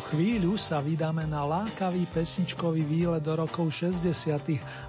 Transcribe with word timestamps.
Chvíľu 0.00 0.56
sa 0.56 0.80
vydáme 0.80 1.28
na 1.28 1.44
lákavý 1.44 2.08
pesničkový 2.08 2.82
výlet 2.82 3.20
do 3.20 3.36
rokov 3.36 3.70
60. 3.70 4.32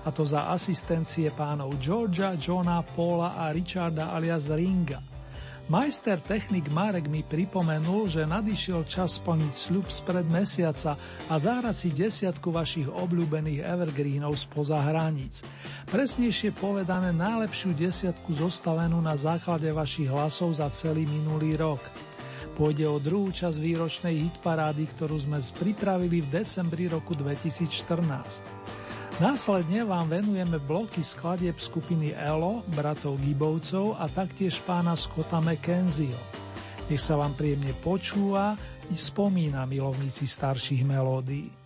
a 0.01 0.09
to 0.09 0.23
za 0.23 0.47
asistencie 0.49 1.27
pánov 1.35 1.75
Georgia, 1.83 2.33
Johna, 2.39 2.79
Paula 2.81 3.35
a 3.35 3.51
Richarda 3.51 4.15
alias 4.15 4.47
Ringa. 4.47 5.11
Majster 5.71 6.19
technik 6.19 6.67
Marek 6.73 7.07
mi 7.07 7.23
pripomenul, 7.23 8.11
že 8.11 8.27
nadišiel 8.27 8.83
čas 8.83 9.23
splniť 9.23 9.53
sľub 9.55 9.87
spred 9.87 10.27
mesiaca 10.27 10.99
a 11.29 11.33
zahrať 11.39 11.75
si 11.77 11.89
desiatku 11.95 12.51
vašich 12.51 12.91
obľúbených 12.91 13.63
evergreenov 13.63 14.35
spoza 14.35 14.81
hraníc. 14.83 15.45
Presnejšie 15.87 16.51
povedané 16.57 17.15
najlepšiu 17.15 17.71
desiatku 17.77 18.35
zostavenú 18.35 18.99
na 18.99 19.15
základe 19.15 19.71
vašich 19.71 20.11
hlasov 20.11 20.59
za 20.59 20.67
celý 20.75 21.07
minulý 21.07 21.55
rok. 21.55 22.10
Pôjde 22.61 22.85
o 22.85 23.01
druhú 23.01 23.33
časť 23.33 23.57
výročnej 23.57 24.21
hitparády, 24.21 24.85
ktorú 24.93 25.17
sme 25.17 25.41
pripravili 25.41 26.21
v 26.21 26.29
decembri 26.29 26.85
roku 26.85 27.17
2014. 27.17 28.05
Následne 29.17 29.81
vám 29.81 30.05
venujeme 30.05 30.61
bloky 30.61 31.01
skladieb 31.01 31.57
skupiny 31.57 32.13
ELO, 32.13 32.61
bratov 32.77 33.17
Gibovcov 33.17 33.97
a 33.97 34.05
taktiež 34.05 34.61
pána 34.61 34.93
Scotta 34.93 35.41
McKenzieho. 35.41 36.21
Nech 36.85 37.01
sa 37.01 37.17
vám 37.17 37.33
príjemne 37.33 37.73
počúva 37.81 38.53
i 38.93 38.93
spomína 38.93 39.65
milovníci 39.65 40.29
starších 40.29 40.85
melódií. 40.85 41.60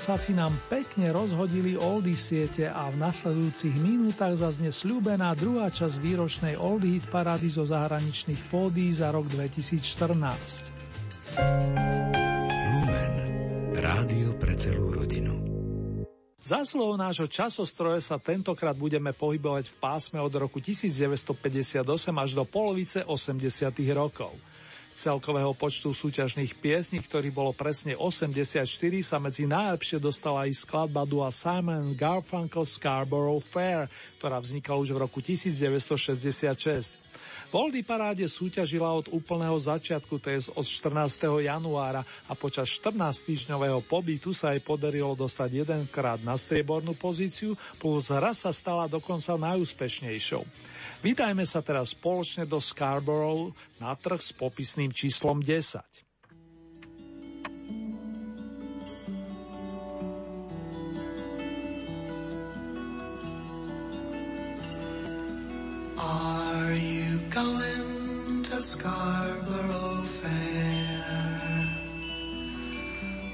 Beatlesáci 0.00 0.32
nám 0.32 0.56
pekne 0.72 1.12
rozhodili 1.12 1.76
oldy 1.76 2.16
siete 2.16 2.64
a 2.64 2.88
v 2.88 3.04
nasledujúcich 3.04 3.84
minútach 3.84 4.32
zazne 4.32 4.72
sľúbená 4.72 5.36
druhá 5.36 5.68
časť 5.68 6.00
výročnej 6.00 6.56
oldie 6.56 6.96
hit 6.96 7.04
parády 7.12 7.52
zo 7.52 7.68
zahraničných 7.68 8.48
pódií 8.48 8.96
za 8.96 9.12
rok 9.12 9.28
2014. 9.28 11.36
Lumen. 12.72 13.12
Rádio 13.76 14.40
pre 14.40 14.56
celú 14.56 14.88
rodinu. 14.88 15.36
Zásluhou 16.40 16.96
nášho 16.96 17.28
časostroje 17.28 18.00
sa 18.00 18.16
tentokrát 18.16 18.80
budeme 18.80 19.12
pohybovať 19.12 19.68
v 19.68 19.74
pásme 19.84 20.16
od 20.16 20.32
roku 20.32 20.64
1958 20.64 21.84
až 22.16 22.30
do 22.32 22.48
polovice 22.48 23.04
80. 23.04 23.84
rokov 23.92 24.32
celkového 25.00 25.56
počtu 25.56 25.96
súťažných 25.96 26.60
piesní, 26.60 27.00
ktorý 27.00 27.32
bolo 27.32 27.56
presne 27.56 27.96
84, 27.96 28.68
sa 29.00 29.16
medzi 29.16 29.48
najlepšie 29.48 29.96
dostala 29.96 30.44
aj 30.44 30.60
skladba 30.60 31.08
dua 31.08 31.32
Simon 31.32 31.96
Garfunkel 31.96 32.68
Scarborough 32.68 33.40
Fair, 33.40 33.88
ktorá 34.20 34.36
vznikla 34.36 34.76
už 34.76 34.92
v 34.92 35.00
roku 35.00 35.24
1966. 35.24 37.00
V 37.50 37.82
paráde 37.82 38.22
súťažila 38.30 38.94
od 38.94 39.10
úplného 39.10 39.58
začiatku, 39.58 40.22
to 40.22 40.30
je 40.30 40.38
od 40.54 40.62
14. 40.62 41.18
januára 41.42 42.06
a 42.30 42.38
počas 42.38 42.70
14-týždňového 42.78 43.82
pobytu 43.90 44.30
sa 44.30 44.54
jej 44.54 44.62
podarilo 44.62 45.18
dostať 45.18 45.66
jedenkrát 45.66 46.22
na 46.22 46.38
striebornú 46.38 46.94
pozíciu, 46.94 47.58
plus 47.82 48.06
raz 48.06 48.46
sa 48.46 48.54
stala 48.54 48.86
dokonca 48.86 49.34
najúspešnejšou. 49.34 50.46
Vydajme 51.00 51.48
sa 51.48 51.64
teraz 51.64 51.96
spoločne 51.96 52.44
do 52.44 52.60
Scarborough 52.60 53.56
na 53.80 53.96
trh 53.96 54.20
s 54.20 54.36
popisným 54.36 54.92
číslom 54.92 55.40
10. 55.40 55.80
Are 65.96 66.76
you 66.76 67.16
going 67.32 68.44
to 68.44 68.60
Scarborough 68.60 70.04
Fair? 70.20 71.00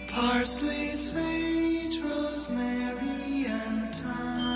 Parsley, 0.06 0.94
sage, 0.94 1.98
rosemary, 1.98 3.50
and 3.50 3.90
thyme. 3.90 4.55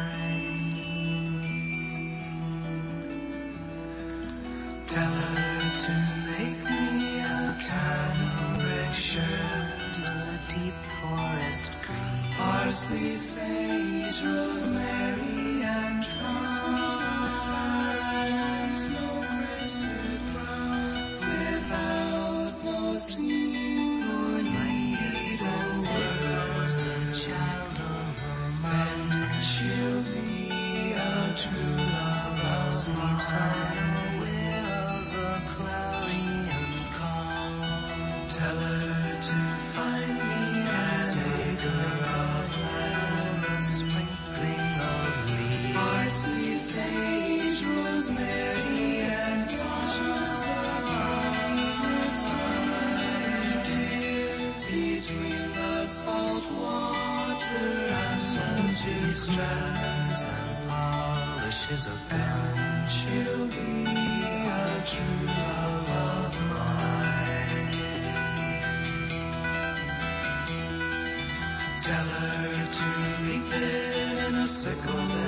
Tell 71.91 72.05
her 72.05 72.71
to 72.77 72.89
be 73.25 73.39
thin 73.49 74.17
in 74.27 74.35
a 74.35 74.47
sickle. 74.47 75.20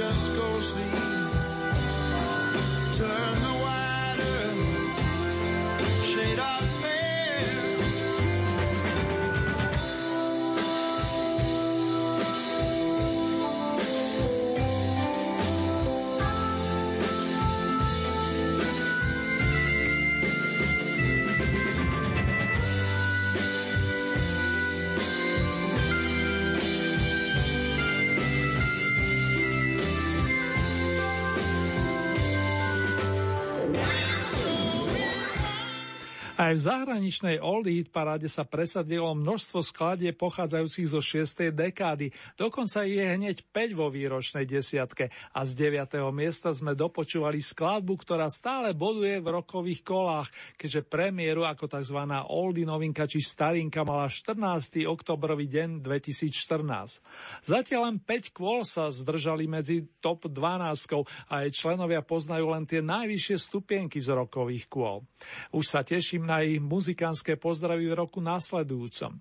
Just 0.00 0.34
go 0.34 0.60
sleep. 0.60 0.92
Turn 2.96 3.42
the 3.42 3.59
Aj 36.50 36.58
v 36.58 36.66
zahraničnej 36.66 37.38
Oldie 37.38 37.86
paráde 37.86 38.26
sa 38.26 38.42
presadilo 38.42 39.14
množstvo 39.14 39.62
skladie 39.62 40.10
pochádzajúcich 40.10 40.86
zo 40.90 40.98
6. 40.98 41.54
dekády, 41.54 42.10
dokonca 42.34 42.82
je 42.82 43.06
hneď 43.06 43.46
5 43.54 43.78
vo 43.78 43.86
výročnej 43.86 44.50
desiatke 44.50 45.14
a 45.30 45.46
z 45.46 45.70
9. 45.70 46.02
miesta 46.10 46.50
sme 46.50 46.74
dopočúvali 46.74 47.38
skladbu, 47.38 47.94
ktorá 48.02 48.26
stále 48.26 48.74
boduje 48.74 49.22
v 49.22 49.30
rokových 49.30 49.86
kolách, 49.86 50.26
keďže 50.58 50.90
premiéru 50.90 51.46
ako 51.46 51.70
tzv. 51.70 52.02
Oldie 52.26 52.66
novinka 52.66 53.06
či 53.06 53.22
starinka 53.22 53.86
mala 53.86 54.10
14. 54.10 54.90
oktobrový 54.90 55.46
deň 55.46 55.86
2014. 55.86 57.46
Zatiaľ 57.46 57.94
len 57.94 58.02
5 58.02 58.34
kvôl 58.34 58.66
sa 58.66 58.90
zdržali 58.90 59.46
medzi 59.46 59.86
top 60.02 60.26
12 60.26 61.30
a 61.30 61.46
aj 61.46 61.54
členovia 61.54 62.02
poznajú 62.02 62.50
len 62.50 62.66
tie 62.66 62.82
najvyššie 62.82 63.36
stupienky 63.38 64.02
z 64.02 64.18
rokových 64.18 64.66
kôl. 64.66 65.06
Už 65.54 65.70
sa 65.70 65.86
teším 65.86 66.26
na 66.26 66.39
ich 66.44 66.60
muzikánske 66.62 67.36
pozdravy 67.36 67.90
v 67.90 67.98
roku 67.98 68.18
nasledujúcom. 68.20 69.20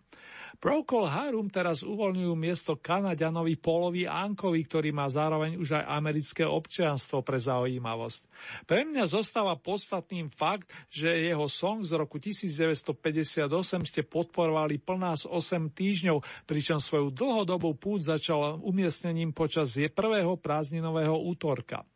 Procol 0.59 1.07
Harum 1.07 1.47
teraz 1.47 1.87
uvoľňujú 1.87 2.33
miesto 2.35 2.75
Kanadianovi 2.75 3.55
Polovi 3.55 4.03
Ankovi, 4.03 4.59
ktorý 4.67 4.91
má 4.91 5.07
zároveň 5.07 5.55
už 5.55 5.79
aj 5.79 5.87
americké 5.87 6.43
občianstvo 6.43 7.23
pre 7.23 7.39
zaujímavosť. 7.39 8.21
Pre 8.67 8.83
mňa 8.83 9.07
zostáva 9.07 9.55
podstatným 9.55 10.27
fakt, 10.27 10.67
že 10.91 11.07
jeho 11.15 11.47
song 11.47 11.87
z 11.87 11.95
roku 11.95 12.19
1958 12.19 13.47
ste 13.87 14.01
podporovali 14.03 14.83
plná 14.83 15.15
z 15.15 15.31
8 15.31 15.71
týždňov, 15.71 16.17
pričom 16.43 16.83
svoju 16.83 17.15
dlhodobú 17.15 17.79
púť 17.79 18.19
začal 18.19 18.59
umiestnením 18.59 19.31
počas 19.31 19.79
prvého 19.95 20.35
prázdninového 20.35 21.15
útorka. 21.15 21.87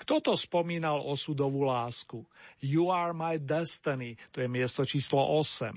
Kto 0.00 0.20
to 0.20 0.32
spomínal 0.34 1.00
osudovú 1.02 1.66
lásku? 1.66 2.22
You 2.64 2.90
are 2.90 3.14
my 3.14 3.38
destiny, 3.38 4.18
to 4.34 4.42
je 4.42 4.48
miesto 4.50 4.82
číslo 4.82 5.20
8. 5.20 5.76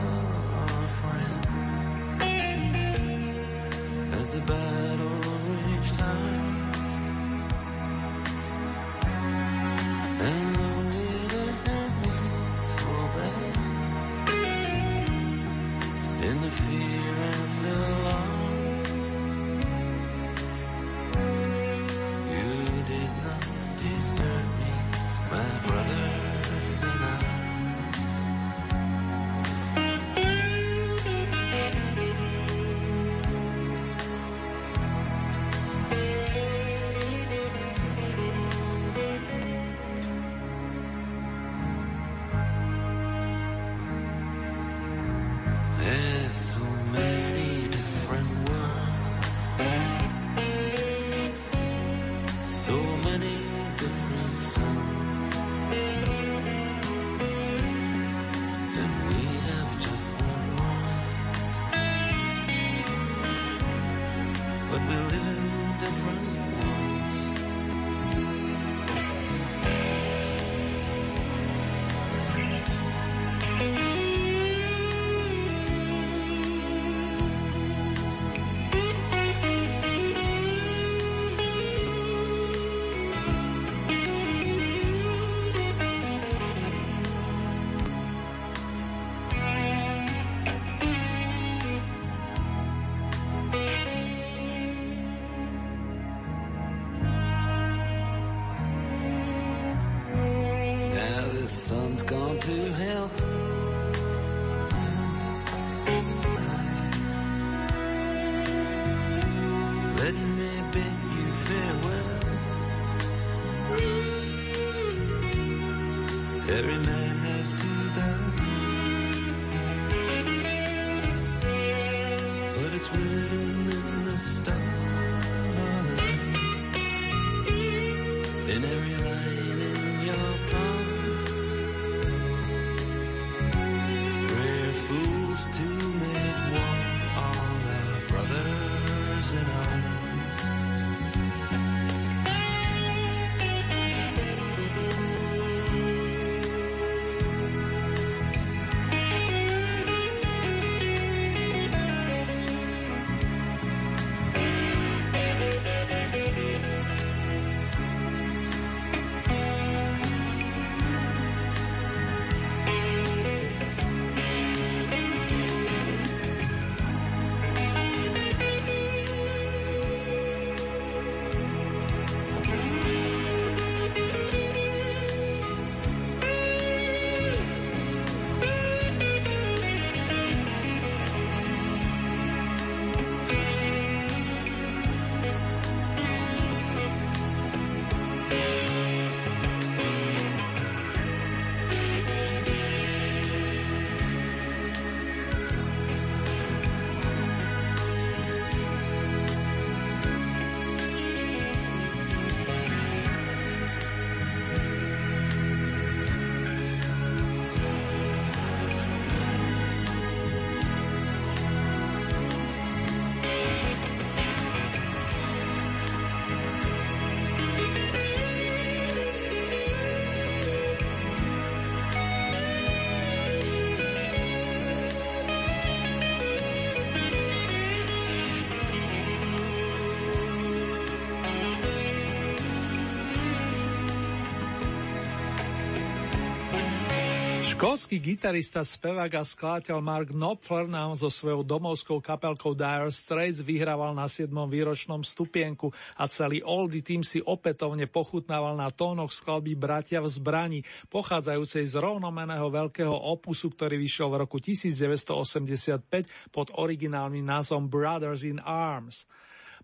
Škótsky 237.61 238.01
gitarista, 238.01 238.65
spevák 238.65 239.21
a 239.21 239.21
skladateľ 239.21 239.85
Mark 239.85 240.09
Knopfler 240.09 240.65
nám 240.65 240.97
so 240.97 241.13
svojou 241.13 241.45
domovskou 241.45 242.01
kapelkou 242.01 242.57
Dire 242.57 242.89
Straits 242.89 243.37
vyhrával 243.45 243.93
na 243.93 244.09
7. 244.09 244.33
výročnom 244.33 245.05
stupienku 245.05 245.69
a 245.93 246.09
celý 246.09 246.41
Oldie 246.41 246.81
tým 246.81 247.05
si 247.05 247.21
opätovne 247.21 247.85
pochutnával 247.85 248.57
na 248.57 248.73
tónoch 248.73 249.13
skladby 249.13 249.53
Bratia 249.53 250.01
v 250.01 250.09
zbrani, 250.09 250.65
pochádzajúcej 250.89 251.69
z 251.69 251.77
rovnomeného 251.77 252.49
veľkého 252.49 252.97
opusu, 252.97 253.53
ktorý 253.53 253.77
vyšiel 253.77 254.09
v 254.09 254.25
roku 254.25 254.41
1985 254.41 256.33
pod 256.33 256.49
originálnym 256.57 257.21
názvom 257.21 257.69
Brothers 257.69 258.25
in 258.25 258.41
Arms. 258.41 259.05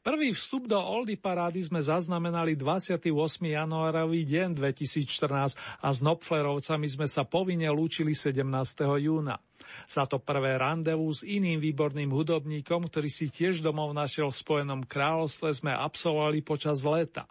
Prvý 0.08 0.32
vstup 0.32 0.72
do 0.72 0.80
Oldy 0.80 1.20
parády 1.20 1.60
sme 1.60 1.84
zaznamenali 1.84 2.56
28. 2.56 3.12
januárový 3.44 4.24
deň 4.24 4.56
2014 4.56 5.60
a 5.84 5.88
s 5.92 6.00
Nopflerovcami 6.00 6.88
sme 6.88 7.12
sa 7.12 7.28
povinne 7.28 7.68
lúčili 7.68 8.16
17. 8.16 8.40
júna. 9.04 9.36
Za 9.84 10.08
to 10.08 10.24
prvé 10.24 10.56
randevu 10.56 11.12
s 11.12 11.28
iným 11.28 11.60
výborným 11.60 12.08
hudobníkom, 12.08 12.88
ktorý 12.88 13.12
si 13.12 13.28
tiež 13.28 13.60
domov 13.60 13.92
našiel 13.92 14.32
v 14.32 14.40
Spojenom 14.40 14.88
kráľovstve, 14.88 15.52
sme 15.52 15.76
absolvovali 15.76 16.40
počas 16.40 16.88
leta. 16.88 17.28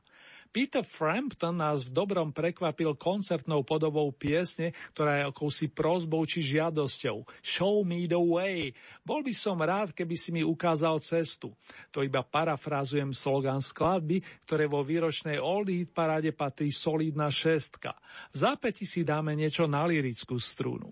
Peter 0.57 0.81
Frampton 0.81 1.53
nás 1.61 1.85
v 1.85 1.93
dobrom 1.93 2.33
prekvapil 2.33 2.97
koncertnou 2.97 3.61
podobou 3.61 4.09
piesne, 4.09 4.73
ktorá 4.97 5.21
je 5.21 5.29
akousi 5.29 5.69
prozbou 5.69 6.25
či 6.25 6.41
žiadosťou. 6.41 7.29
Show 7.45 7.85
me 7.85 8.09
the 8.09 8.17
way. 8.17 8.73
Bol 9.05 9.21
by 9.21 9.37
som 9.37 9.61
rád, 9.61 9.93
keby 9.93 10.17
si 10.17 10.33
mi 10.33 10.41
ukázal 10.41 11.05
cestu. 11.05 11.53
To 11.93 12.01
iba 12.01 12.25
parafrázujem 12.25 13.13
slogan 13.13 13.61
skladby, 13.61 14.25
ktoré 14.49 14.65
vo 14.65 14.81
výročnej 14.81 15.37
Old 15.37 15.69
Hit 15.69 15.93
paráde 15.93 16.33
patrí 16.33 16.73
solidná 16.73 17.29
šestka. 17.29 17.93
V 18.33 18.41
zápäti 18.41 18.89
si 18.89 19.05
dáme 19.05 19.37
niečo 19.37 19.69
na 19.69 19.85
lirickú 19.85 20.41
strunu. 20.41 20.89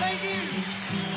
Thank 0.00 1.04
you. 1.04 1.09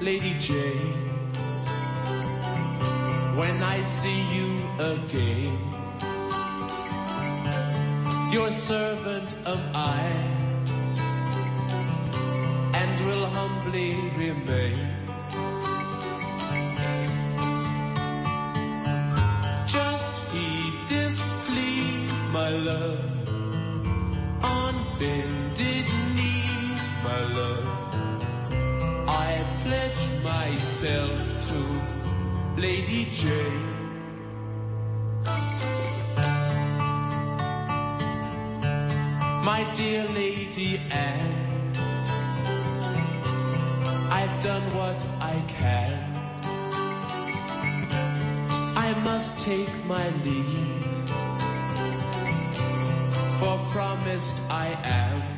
Lady 0.00 0.32
Jane. 0.38 0.94
When 3.36 3.62
I 3.62 3.82
see 3.82 4.22
you 4.34 4.56
again, 4.78 5.58
your 8.32 8.50
servant 8.50 9.36
am 9.44 9.76
I, 9.76 10.19
take 49.40 49.74
my 49.86 50.10
leave, 50.22 50.84
for 53.38 53.58
promised 53.70 54.36
I 54.50 54.66
am. 54.84 55.29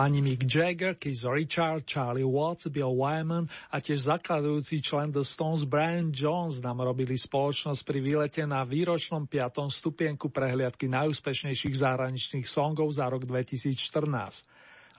Páni 0.00 0.24
Mick 0.24 0.48
Jagger, 0.48 0.96
Keith 0.96 1.28
Richard, 1.28 1.84
Charlie 1.84 2.24
Watts, 2.24 2.72
Bill 2.72 2.96
Wyman 2.96 3.52
a 3.68 3.84
tiež 3.84 4.08
zakladujúci 4.08 4.80
člen 4.80 5.12
The 5.12 5.20
Stones 5.20 5.68
Brian 5.68 6.08
Jones 6.08 6.56
nám 6.64 6.80
robili 6.80 7.20
spoločnosť 7.20 7.84
pri 7.84 8.00
výlete 8.00 8.48
na 8.48 8.64
výročnom 8.64 9.28
5. 9.28 9.68
stupienku 9.68 10.32
prehliadky 10.32 10.88
najúspešnejších 10.88 11.84
zahraničných 11.84 12.48
songov 12.48 12.96
za 12.96 13.12
rok 13.12 13.28
2014. 13.28 13.76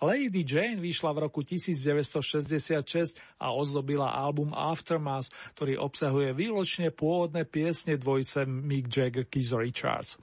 Lady 0.02 0.42
Jane 0.42 0.82
vyšla 0.82 1.14
v 1.14 1.30
roku 1.30 1.46
1966 1.46 3.14
a 3.38 3.54
ozdobila 3.54 4.10
album 4.10 4.50
Aftermath, 4.50 5.30
ktorý 5.54 5.78
obsahuje 5.78 6.34
výločne 6.34 6.90
pôvodné 6.90 7.46
piesne 7.46 8.02
dvojice 8.02 8.50
Mick 8.50 8.90
Jagger 8.90 9.30
Keith 9.30 9.54
Richards. 9.54 10.18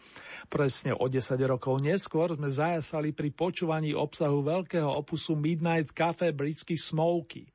Presne 0.51 0.99
o 0.99 1.07
10 1.07 1.39
rokov 1.47 1.79
neskôr 1.79 2.35
sme 2.35 2.51
zajasali 2.51 3.15
pri 3.15 3.31
počúvaní 3.31 3.95
obsahu 3.95 4.43
veľkého 4.43 4.91
opusu 4.99 5.39
Midnight 5.39 5.95
Cafe 5.95 6.35
britský 6.35 6.75
Smokey. 6.75 7.47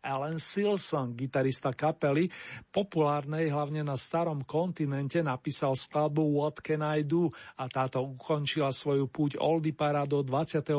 Alan 0.00 0.40
Silson, 0.40 1.12
gitarista 1.12 1.76
kapely, 1.76 2.32
populárnej 2.72 3.52
hlavne 3.52 3.84
na 3.84 4.00
starom 4.00 4.48
kontinente, 4.48 5.20
napísal 5.20 5.76
skladbu 5.76 6.40
What 6.40 6.64
Can 6.64 6.80
I 6.80 7.04
Do 7.04 7.28
a 7.60 7.68
táto 7.68 8.00
ukončila 8.00 8.72
svoju 8.72 9.12
púť 9.12 9.36
Oldie 9.36 9.76
Parado 9.76 10.24
25. 10.24 10.72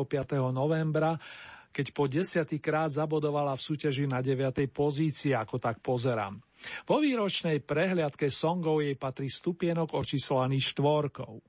novembra, 0.49 1.13
keď 1.71 1.87
po 1.95 2.09
desiatýkrát 2.09 2.91
zabodovala 2.91 3.55
v 3.55 3.61
súťaži 3.61 4.05
na 4.09 4.19
9. 4.19 4.67
pozícii, 4.73 5.31
ako 5.37 5.55
tak 5.61 5.79
pozerám. 5.79 6.41
Vo 6.83 6.99
výročnej 6.99 7.63
prehliadke 7.63 8.27
songov 8.27 8.83
jej 8.83 8.97
patrí 8.99 9.31
stupienok 9.31 9.95
očíslovaný 9.95 10.59
štvorkou. 10.61 11.41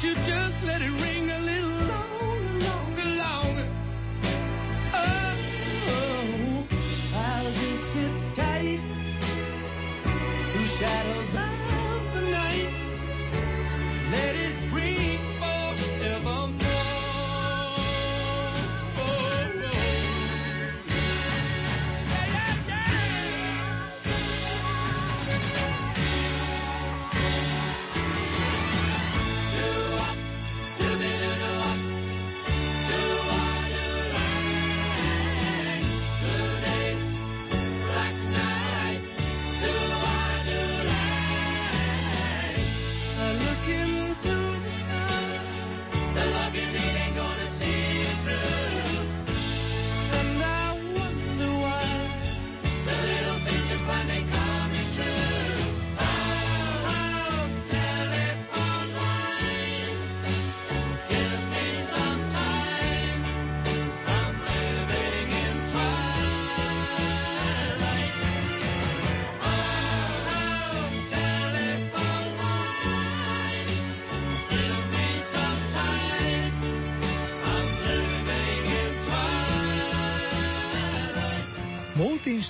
You 0.00 0.14
just 0.14 0.62
let 0.62 0.80
it 0.80 0.92
ring 1.02 1.27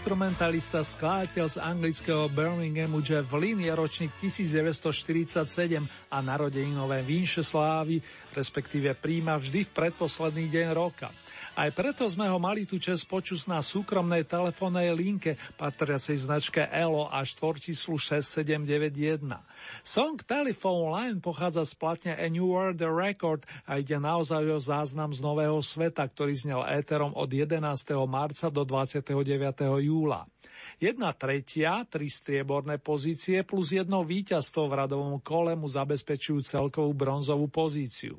Multiinstrumentalista 0.09 0.81
skladateľ 0.89 1.47
z 1.53 1.57
anglického 1.61 2.33
Birminghamu 2.33 3.05
Jeff 3.05 3.29
Lynne 3.37 3.69
je 3.69 3.77
ročník 3.77 4.17
1947 4.17 5.85
a 5.85 6.17
narodeninové 6.25 7.05
vínše 7.05 7.45
slávy, 7.45 8.01
respektíve 8.33 8.97
príjma 8.97 9.37
vždy 9.37 9.69
v 9.69 9.75
predposledný 9.77 10.49
deň 10.49 10.67
roka. 10.73 11.13
Aj 11.59 11.75
preto 11.75 12.07
sme 12.07 12.31
ho 12.31 12.39
mali 12.39 12.63
tu 12.63 12.79
čas 12.79 13.03
počuť 13.03 13.51
na 13.51 13.59
súkromnej 13.59 14.23
telefónnej 14.23 14.95
linke 14.95 15.35
patriacej 15.59 16.31
značke 16.31 16.63
ELO 16.71 17.11
a 17.11 17.27
štvorčíslu 17.27 17.99
6791. 17.99 19.27
Song 19.83 20.15
Telephone 20.23 20.87
Line 20.87 21.19
pochádza 21.19 21.67
z 21.67 21.75
platne 21.75 22.13
A 22.15 22.31
New 22.31 22.47
World 22.47 22.79
Record 22.79 23.43
a 23.67 23.83
ide 23.83 23.99
naozaj 23.99 24.47
o 24.55 24.63
záznam 24.63 25.11
z 25.11 25.19
nového 25.19 25.59
sveta, 25.59 26.07
ktorý 26.07 26.39
znel 26.39 26.63
éterom 26.63 27.11
od 27.19 27.27
11. 27.27 27.59
marca 28.07 28.55
do 28.55 28.63
29. 28.63 29.19
júla. 29.83 30.31
Jedna 30.79 31.11
tretia, 31.11 31.83
tri 31.91 32.07
strieborné 32.07 32.79
pozície 32.79 33.43
plus 33.43 33.75
jedno 33.75 34.07
víťazstvo 34.07 34.71
v 34.71 34.87
radovom 34.87 35.19
kole 35.19 35.59
mu 35.59 35.67
zabezpečujú 35.67 36.39
celkovú 36.47 36.95
bronzovú 36.95 37.51
pozíciu. 37.51 38.15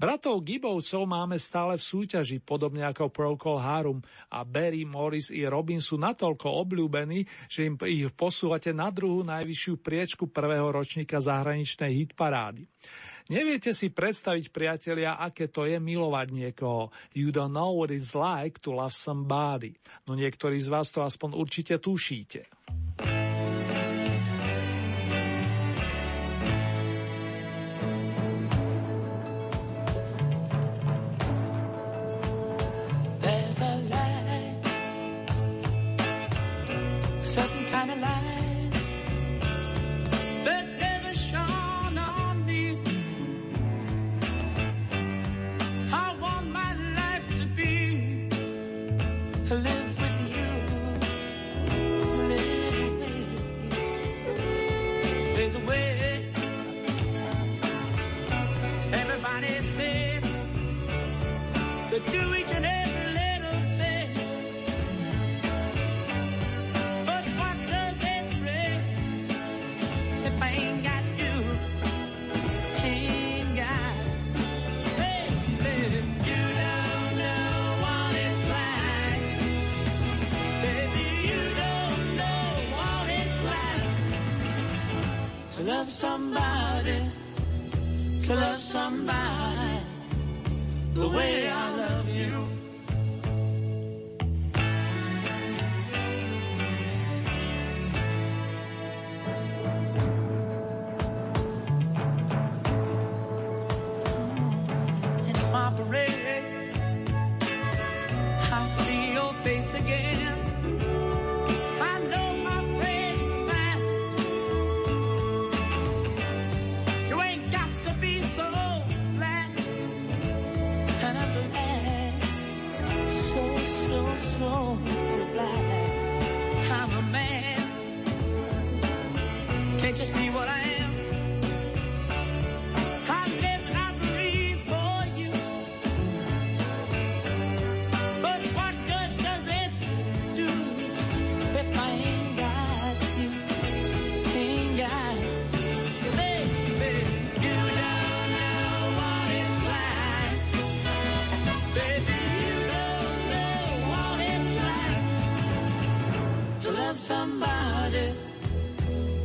Bratov 0.00 0.40
Gibovcov 0.40 1.04
máme 1.04 1.36
stále 1.36 1.76
v 1.76 1.84
súťaži, 1.84 2.40
podobne 2.40 2.88
ako 2.88 3.12
Procol 3.12 3.60
Harum 3.60 4.00
a 4.32 4.48
Barry, 4.48 4.88
Morris 4.88 5.28
i 5.28 5.44
Robin 5.44 5.76
sú 5.76 6.00
natoľko 6.00 6.48
obľúbení, 6.64 7.28
že 7.52 7.68
im 7.68 7.76
ich 7.84 8.08
posúvate 8.16 8.72
na 8.72 8.88
druhú 8.88 9.20
najvyššiu 9.28 9.74
priečku 9.84 10.32
prvého 10.32 10.72
ročníka 10.72 11.20
zahraničnej 11.20 11.92
hitparády. 11.92 12.64
Neviete 13.28 13.76
si 13.76 13.92
predstaviť, 13.92 14.48
priatelia, 14.48 15.20
aké 15.20 15.52
to 15.52 15.68
je 15.68 15.76
milovať 15.76 16.32
niekoho. 16.32 16.88
You 17.12 17.28
don't 17.28 17.52
know 17.52 17.76
what 17.76 17.92
it's 17.92 18.16
like 18.16 18.56
to 18.64 18.72
love 18.72 18.96
somebody. 18.96 19.76
No 20.08 20.16
niektorí 20.16 20.64
z 20.64 20.72
vás 20.72 20.88
to 20.96 21.04
aspoň 21.04 21.36
určite 21.36 21.76
tušíte. 21.76 22.48
Certain 37.30 37.64
kind 37.70 37.92
of 37.92 37.98
light 38.00 38.39
somebody, 86.32 87.10
to 88.20 88.34
love 88.34 88.60
somebody 88.60 89.39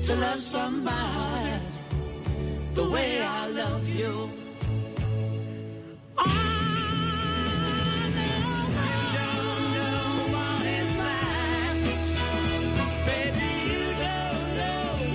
to 0.06 0.16
love 0.16 0.40
somebody 0.40 1.60
the 2.76 2.90
way 2.92 3.24
I 3.24 3.48
love 3.48 3.90
you. 3.90 4.30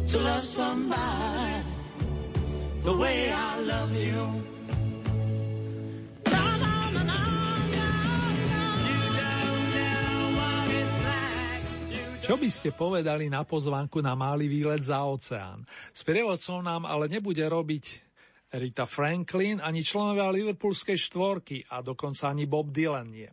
to 0.09 0.21
love 0.21 0.45
somebody 0.45 1.63
the 2.83 2.95
way 2.95 3.33
I 3.33 3.59
love 3.61 3.93
you. 3.93 4.46
Čo 12.27 12.35
by 12.43 12.51
ste 12.51 12.75
povedali 12.75 13.31
na 13.31 13.47
pozvánku 13.47 14.03
na 14.03 14.19
malý 14.19 14.51
výlet 14.51 14.83
za 14.83 14.99
oceán? 15.07 15.63
S 15.95 16.03
prievodcom 16.03 16.59
nám 16.59 16.83
ale 16.83 17.07
nebude 17.07 17.47
robiť 17.47 17.85
Rita 18.51 18.83
Franklin 18.83 19.63
ani 19.63 19.87
členovia 19.87 20.35
Liverpoolskej 20.35 20.99
štvorky 21.07 21.63
a 21.71 21.87
dokonca 21.87 22.27
ani 22.27 22.51
Bob 22.51 22.75
Dylan 22.75 23.15
nie. 23.15 23.31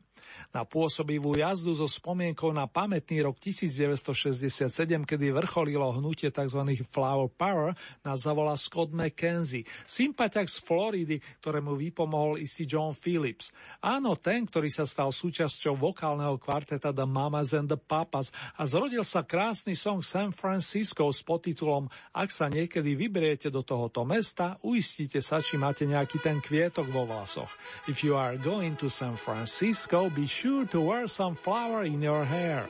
Na 0.54 0.62
pôsobivú 0.70 1.34
jazdu 1.34 1.74
so 1.74 1.89
spomienkou 1.89 2.54
na 2.54 2.70
pamätný 2.70 3.26
rok 3.26 3.41
1967, 3.41 4.70
kedy 5.01 5.34
vrcholilo 5.34 5.89
hnutie 5.97 6.30
tzv. 6.30 6.62
Flower 6.93 7.26
Power, 7.26 7.74
nás 8.06 8.22
zavolá 8.22 8.54
Scott 8.54 8.93
McKenzie, 8.93 9.66
sympatiak 9.89 10.45
z 10.45 10.62
Floridy, 10.62 11.18
ktorému 11.41 11.74
vypomohol 11.74 12.38
istý 12.38 12.70
John 12.70 12.93
Phillips. 12.93 13.49
Áno, 13.82 14.14
ten, 14.14 14.45
ktorý 14.45 14.70
sa 14.70 14.86
stal 14.86 15.10
súčasťou 15.10 15.74
vokálneho 15.74 16.38
kvarteta 16.38 16.93
The 16.93 17.10
Mamas 17.10 17.58
and 17.58 17.74
the 17.74 17.82
Papas 17.82 18.30
a 18.54 18.70
zrodil 18.70 19.01
sa 19.01 19.26
krásny 19.26 19.74
song 19.74 20.06
San 20.06 20.30
Francisco 20.30 21.10
s 21.10 21.26
podtitulom 21.26 21.89
Ak 22.14 22.30
sa 22.30 22.45
niekedy 22.45 22.93
vyberiete 22.93 23.49
do 23.49 23.66
tohoto 23.66 24.06
mesta, 24.06 24.62
uistite 24.62 25.18
sa, 25.26 25.41
či 25.41 25.58
máte 25.58 25.89
nejaký 25.89 26.22
ten 26.22 26.38
kvietok 26.38 26.93
vo 26.93 27.10
vlasoch. 27.10 27.49
If 27.89 28.06
you 28.06 28.14
are 28.14 28.38
going 28.38 28.78
to 28.78 28.93
San 28.93 29.18
Francisco, 29.18 30.14
be 30.14 30.30
sure 30.30 30.43
to 30.44 30.82
wear 30.82 31.08
some 31.08 31.36
flower 31.36 31.84
in 31.84 32.02
your 32.02 32.26
hair. 32.26 32.68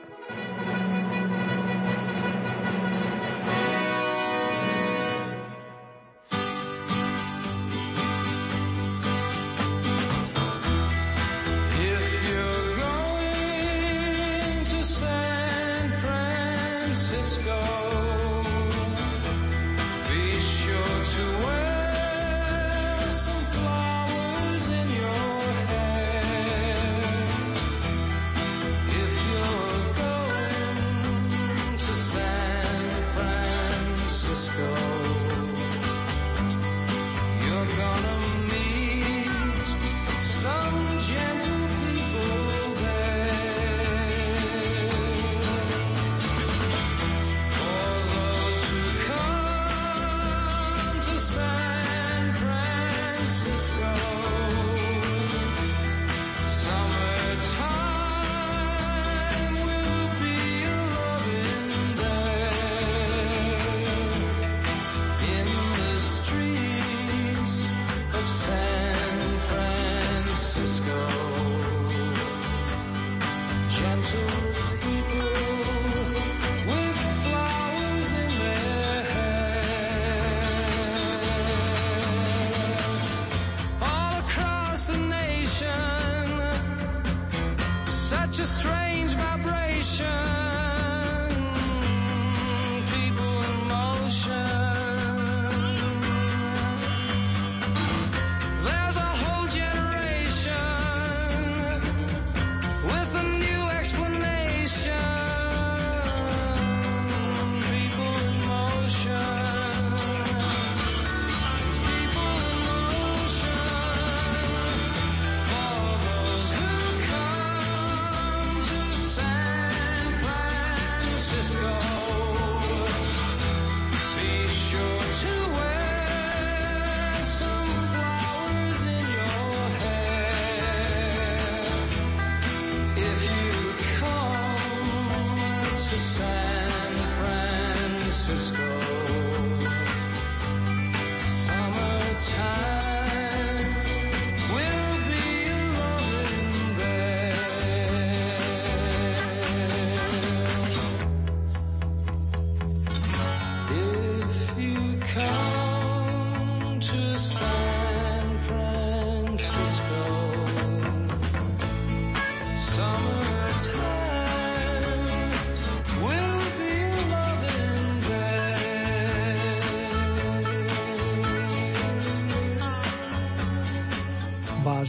Francisco. 138.24 138.63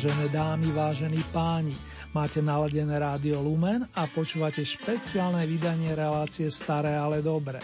Vážené 0.05 0.29
dámy, 0.29 0.69
vážení 0.69 1.21
páni, 1.33 1.73
máte 2.13 2.37
naladené 2.37 2.93
rádio 2.93 3.41
Lumen 3.41 3.89
a 3.97 4.05
počúvate 4.05 4.61
špeciálne 4.61 5.41
vydanie 5.49 5.97
relácie 5.97 6.45
Staré, 6.53 6.93
ale 6.93 7.25
dobré. 7.25 7.57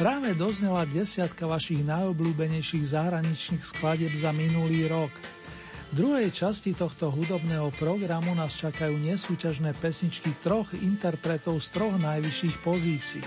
Práve 0.00 0.32
doznela 0.32 0.88
desiatka 0.88 1.44
vašich 1.44 1.84
najobľúbenejších 1.84 2.96
zahraničných 2.96 3.60
skladieb 3.60 4.16
za 4.16 4.32
minulý 4.32 4.88
rok. 4.88 5.12
V 5.92 6.08
druhej 6.08 6.32
časti 6.32 6.72
tohto 6.72 7.12
hudobného 7.12 7.68
programu 7.76 8.32
nás 8.32 8.56
čakajú 8.56 8.96
nesúťažné 8.96 9.76
pesničky 9.76 10.40
troch 10.40 10.72
interpretov 10.72 11.60
z 11.60 11.68
troch 11.68 12.00
najvyšších 12.00 12.64
pozícií. 12.64 13.24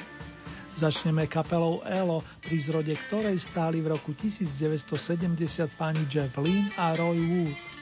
Začneme 0.82 1.30
kapelou 1.30 1.86
Elo, 1.86 2.26
pri 2.42 2.58
zrode 2.58 2.98
ktorej 3.06 3.38
stáli 3.38 3.86
v 3.86 3.94
roku 3.94 4.18
1970 4.18 5.30
pani 5.78 6.10
Jeff 6.10 6.34
Lynne 6.42 6.74
a 6.74 6.98
Roy 6.98 7.22
Wood. 7.22 7.81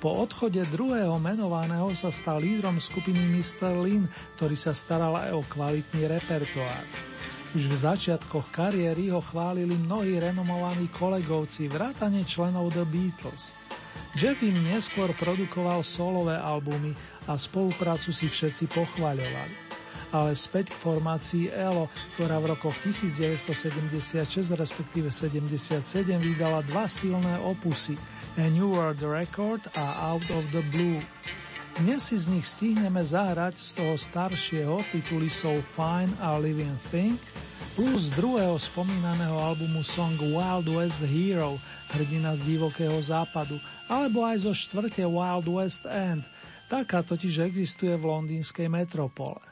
Po 0.00 0.16
odchode 0.24 0.64
druhého 0.72 1.20
menovaného 1.20 1.92
sa 1.92 2.08
stal 2.08 2.40
lídrom 2.40 2.80
skupiny 2.80 3.20
Mr. 3.20 3.76
Lin, 3.84 4.08
ktorý 4.40 4.56
sa 4.56 4.72
staral 4.72 5.12
aj 5.12 5.36
o 5.36 5.44
kvalitný 5.44 6.08
repertoár. 6.08 6.84
Už 7.52 7.68
v 7.68 7.76
začiatkoch 7.76 8.48
kariéry 8.48 9.12
ho 9.12 9.20
chválili 9.20 9.76
mnohí 9.76 10.16
renomovaní 10.16 10.88
kolegovci, 10.96 11.68
vrátane 11.68 12.24
členov 12.24 12.72
The 12.72 12.88
Beatles. 12.88 13.52
Jeff 14.16 14.40
im 14.40 14.56
neskôr 14.64 15.12
produkoval 15.20 15.84
solové 15.84 16.40
albumy 16.40 16.96
a 17.28 17.36
spoluprácu 17.36 18.08
si 18.08 18.32
všetci 18.32 18.72
pochvaľovali. 18.72 19.79
Ale 20.10 20.34
späť 20.34 20.74
k 20.74 20.80
formácii 20.82 21.54
ELO, 21.54 21.86
ktorá 22.18 22.42
v 22.42 22.56
rokoch 22.58 22.74
1976 22.82 24.50
respektíve 24.58 25.14
77 25.14 25.82
vydala 26.18 26.66
dva 26.66 26.90
silné 26.90 27.38
opusy 27.38 27.94
A 28.34 28.50
New 28.50 28.74
World 28.74 29.02
Record 29.06 29.70
a 29.78 30.10
Out 30.10 30.26
of 30.34 30.42
the 30.50 30.66
Blue. 30.74 30.98
Dnes 31.78 32.10
si 32.10 32.18
z 32.18 32.26
nich 32.26 32.44
stihneme 32.44 33.00
zahrať 33.00 33.54
z 33.54 33.70
toho 33.78 33.94
staršieho 33.94 34.82
tituly 34.90 35.30
So 35.30 35.62
Fine 35.62 36.12
a 36.18 36.34
Living 36.36 36.74
Thing 36.90 37.14
plus 37.78 38.10
z 38.10 38.18
druhého 38.18 38.58
spomínaného 38.58 39.38
albumu 39.38 39.86
song 39.86 40.18
Wild 40.18 40.66
West 40.68 41.00
Hero, 41.06 41.56
hrdina 41.94 42.34
z 42.34 42.42
divokého 42.44 42.98
západu, 42.98 43.56
alebo 43.86 44.26
aj 44.26 44.42
zo 44.44 44.52
štvrte 44.52 45.06
Wild 45.06 45.46
West 45.46 45.86
End. 45.86 46.26
Taká 46.66 47.02
totiž 47.02 47.46
existuje 47.46 47.94
v 47.94 48.04
londýnskej 48.10 48.66
metropole. 48.70 49.49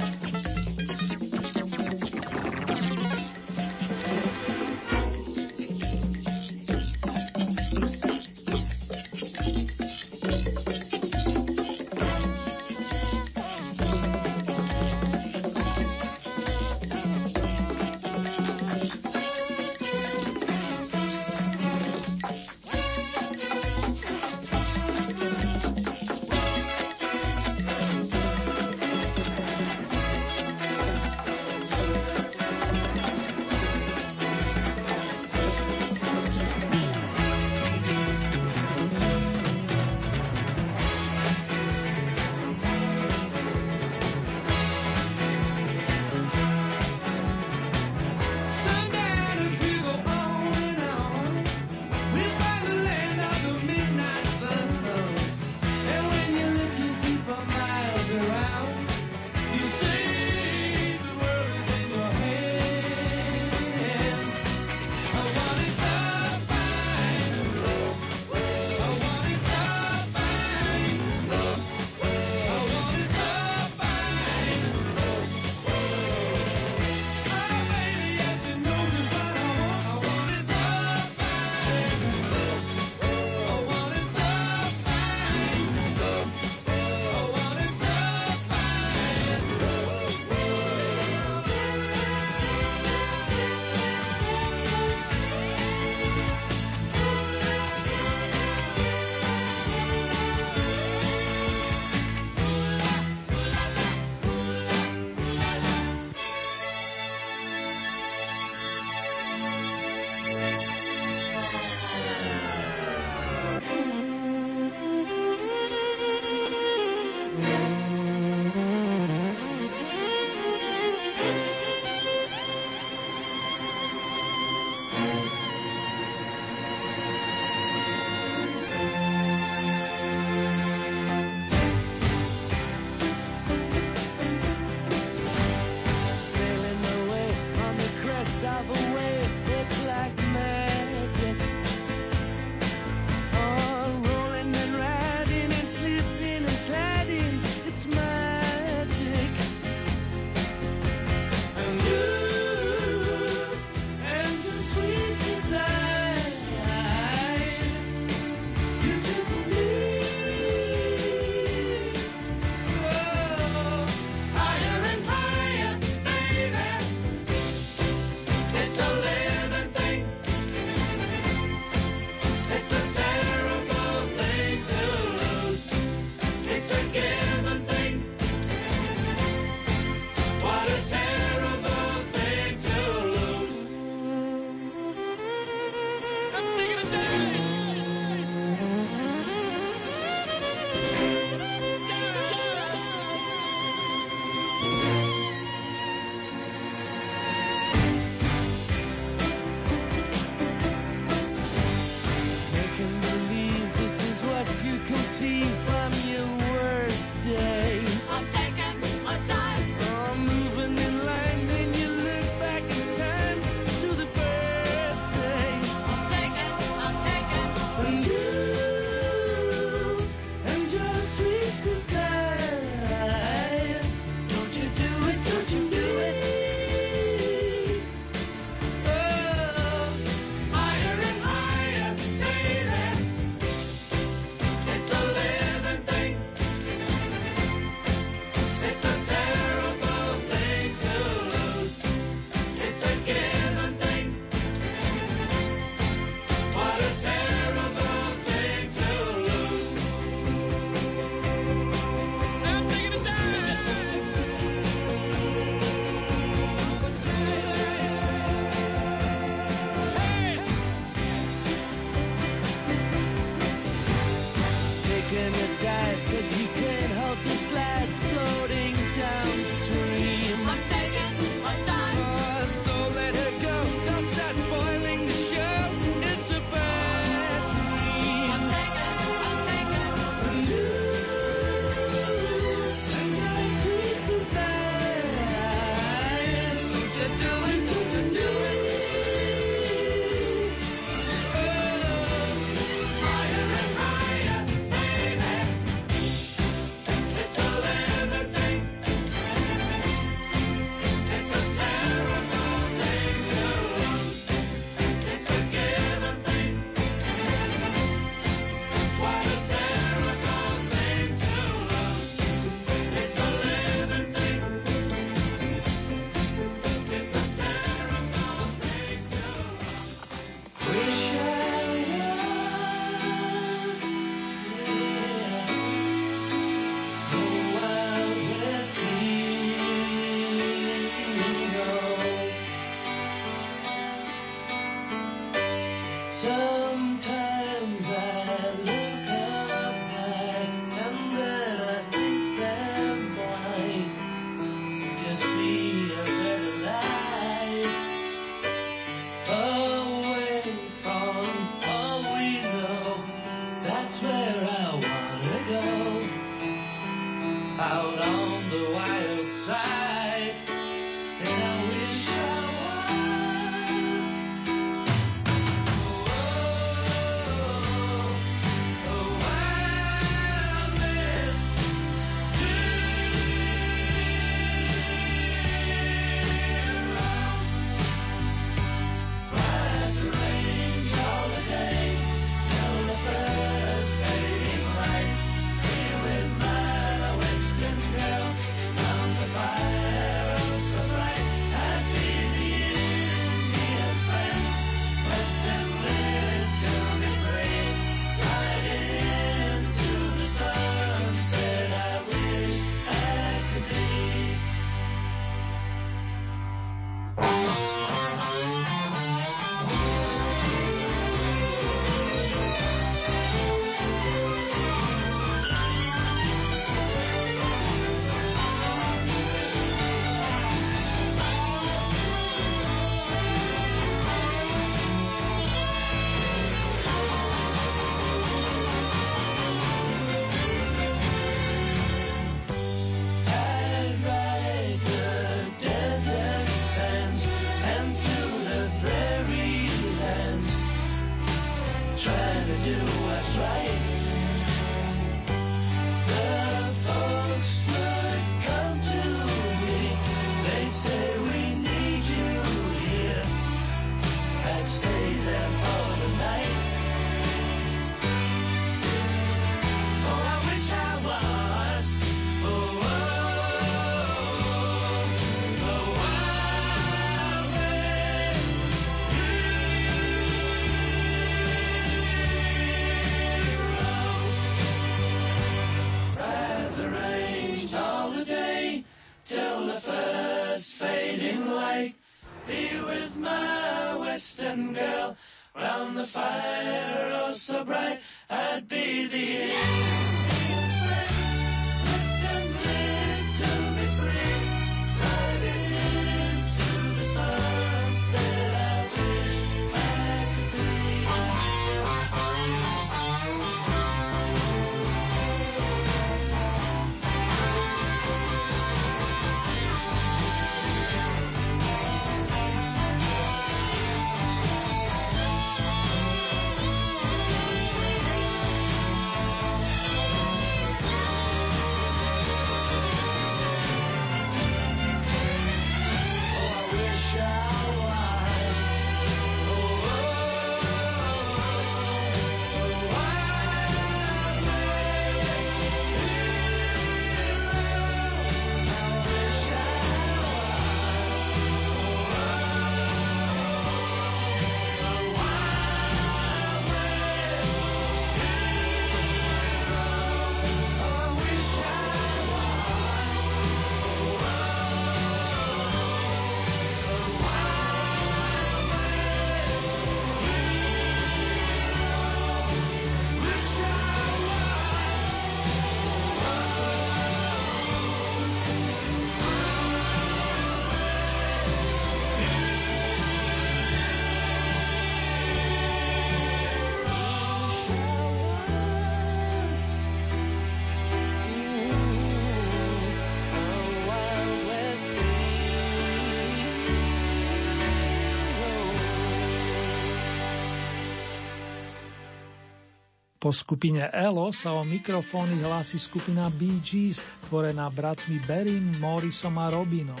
Po 593.28 593.36
skupine 593.36 593.92
ELO 593.92 594.32
sa 594.32 594.56
o 594.56 594.64
mikrofóny 594.64 595.44
hlási 595.44 595.76
skupina 595.76 596.32
Bee 596.32 596.64
Gees, 596.64 596.96
tvorená 597.28 597.68
bratmi 597.68 598.24
Berim, 598.24 598.80
Morrisom 598.80 599.36
a 599.36 599.52
Robinom. 599.52 600.00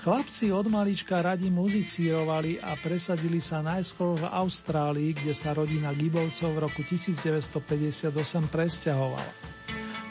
Chlapci 0.00 0.48
od 0.48 0.64
malička 0.72 1.20
radi 1.20 1.52
muzicírovali 1.52 2.56
a 2.56 2.72
presadili 2.80 3.44
sa 3.44 3.60
najskôr 3.60 4.16
v 4.16 4.32
Austrálii, 4.32 5.12
kde 5.12 5.36
sa 5.36 5.52
rodina 5.52 5.92
Gibovcov 5.92 6.56
v 6.56 6.58
roku 6.64 6.80
1958 6.88 8.16
presťahovala. 8.48 9.32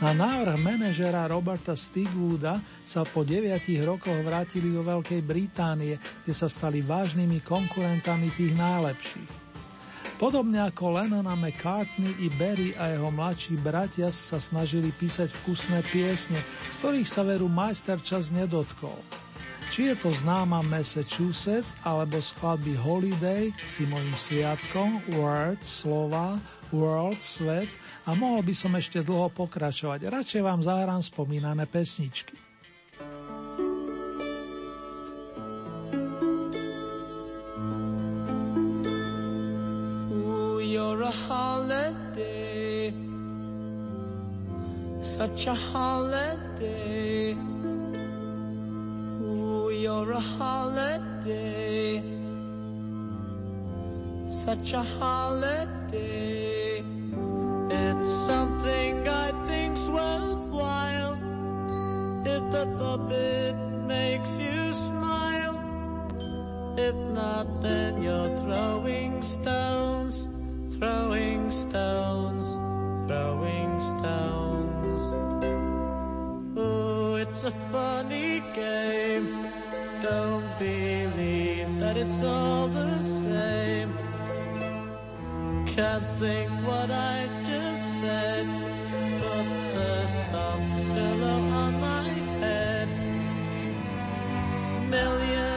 Na 0.06 0.14
návrh 0.14 0.62
manažera 0.62 1.26
Roberta 1.26 1.74
Stigwooda 1.74 2.62
sa 2.86 3.02
po 3.02 3.26
9 3.26 3.66
rokoch 3.82 4.22
vrátili 4.22 4.70
do 4.70 4.86
Veľkej 4.86 5.26
Británie, 5.26 5.98
kde 6.22 6.34
sa 6.38 6.46
stali 6.46 6.86
vážnymi 6.86 7.42
konkurentami 7.42 8.30
tých 8.30 8.54
najlepších. 8.54 9.47
Podobne 10.18 10.66
ako 10.66 10.98
Lennon 10.98 11.30
a 11.30 11.38
McCartney 11.38 12.10
i 12.26 12.34
Barry 12.42 12.74
a 12.74 12.90
jeho 12.90 13.14
mladší 13.14 13.54
bratia 13.62 14.10
sa 14.10 14.42
snažili 14.42 14.90
písať 14.90 15.30
vkusné 15.30 15.86
piesne, 15.94 16.42
ktorých 16.82 17.06
sa 17.06 17.22
veru 17.22 17.46
majster 17.46 18.02
čas 18.02 18.34
nedotkol. 18.34 18.98
Či 19.70 19.94
je 19.94 19.96
to 20.02 20.10
známa 20.10 20.66
Massachusetts 20.66 21.78
alebo 21.86 22.18
skladby 22.18 22.74
Holiday 22.82 23.54
si 23.62 23.86
mojim 23.86 24.18
sviatkom, 24.18 25.06
Word, 25.22 25.62
slova, 25.62 26.42
World, 26.74 27.22
svet 27.22 27.70
a 28.10 28.18
mohol 28.18 28.42
by 28.42 28.58
som 28.58 28.74
ešte 28.74 29.06
dlho 29.06 29.30
pokračovať. 29.30 30.10
Radšej 30.10 30.42
vám 30.42 30.66
zahrám 30.66 31.06
spomínané 31.06 31.70
pesničky. 31.70 32.47
a 41.08 41.12
holiday, 41.12 42.94
such 45.00 45.48
a 45.48 45.54
holiday. 45.54 47.32
Ooh, 49.24 49.72
you're 49.72 50.12
a 50.12 50.20
holiday, 50.20 52.04
such 54.28 54.74
a 54.74 54.84
holiday. 54.84 56.84
It's 57.70 58.12
something 58.12 59.08
I 59.08 59.32
think's 59.48 59.88
worthwhile 59.88 61.14
if 62.36 62.52
the 62.52 62.66
puppet 62.80 63.56
makes 63.88 64.38
you 64.40 64.74
smile. 64.74 65.56
If 66.78 66.96
not, 66.96 67.62
then 67.62 68.04
you're 68.04 68.36
throwing 68.36 69.22
stones 69.22 70.28
throwing 70.80 71.50
stones, 71.50 72.56
throwing 73.08 73.80
stones. 73.80 75.02
Ooh, 76.58 77.16
it's 77.16 77.44
a 77.44 77.52
funny 77.72 78.44
game. 78.54 79.48
Don't 80.02 80.46
believe 80.60 81.80
that 81.80 81.98
it's 81.98 82.22
all 82.22 82.68
the 82.68 83.02
same. 83.02 83.92
Can't 85.66 86.04
think 86.20 86.50
what 86.68 86.92
I 86.92 87.28
just 87.46 87.84
said. 88.00 88.46
Put 89.18 89.48
the 89.74 90.06
soft 90.06 90.72
pillow 90.94 91.40
on 91.64 91.80
my 91.82 92.04
head. 92.42 92.90
Millions 94.90 95.57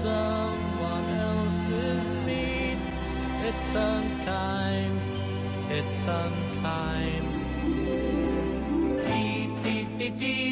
someone 0.00 1.08
else's 1.28 2.04
need. 2.26 2.78
It's 3.48 3.74
unkind, 3.74 5.00
it's 5.70 6.06
unkind. 6.06 7.26
Dee, 9.06 9.50
dee, 9.62 9.86
dee, 9.98 10.10
dee. 10.10 10.51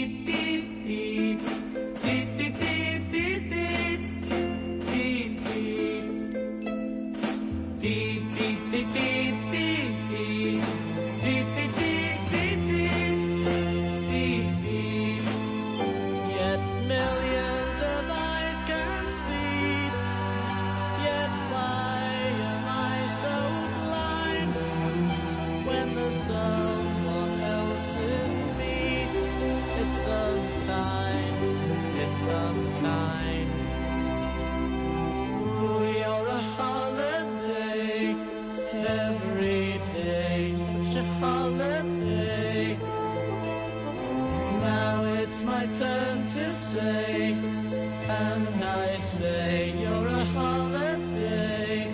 I 48.59 48.97
say 48.99 49.73
you're 49.81 50.07
a 50.07 50.25
holiday. 50.37 51.89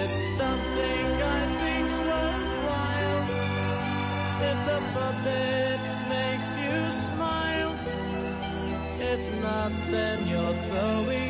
It's 0.00 0.24
something 0.36 1.06
I 1.36 1.40
think's 1.60 1.98
worthwhile. 2.08 3.22
If 4.50 4.58
the 4.70 4.80
puppet 4.94 5.80
makes 6.08 6.58
you 6.58 6.90
smile, 6.90 7.74
if 9.00 9.42
not, 9.42 9.72
then 9.90 10.26
you're 10.28 10.54
throwing. 10.64 11.27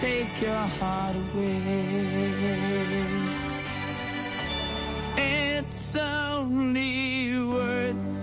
Take 0.00 0.42
your 0.42 0.66
heart 0.78 1.16
away. 1.16 1.54
It's 5.16 5.96
only 5.96 7.38
words, 7.38 8.22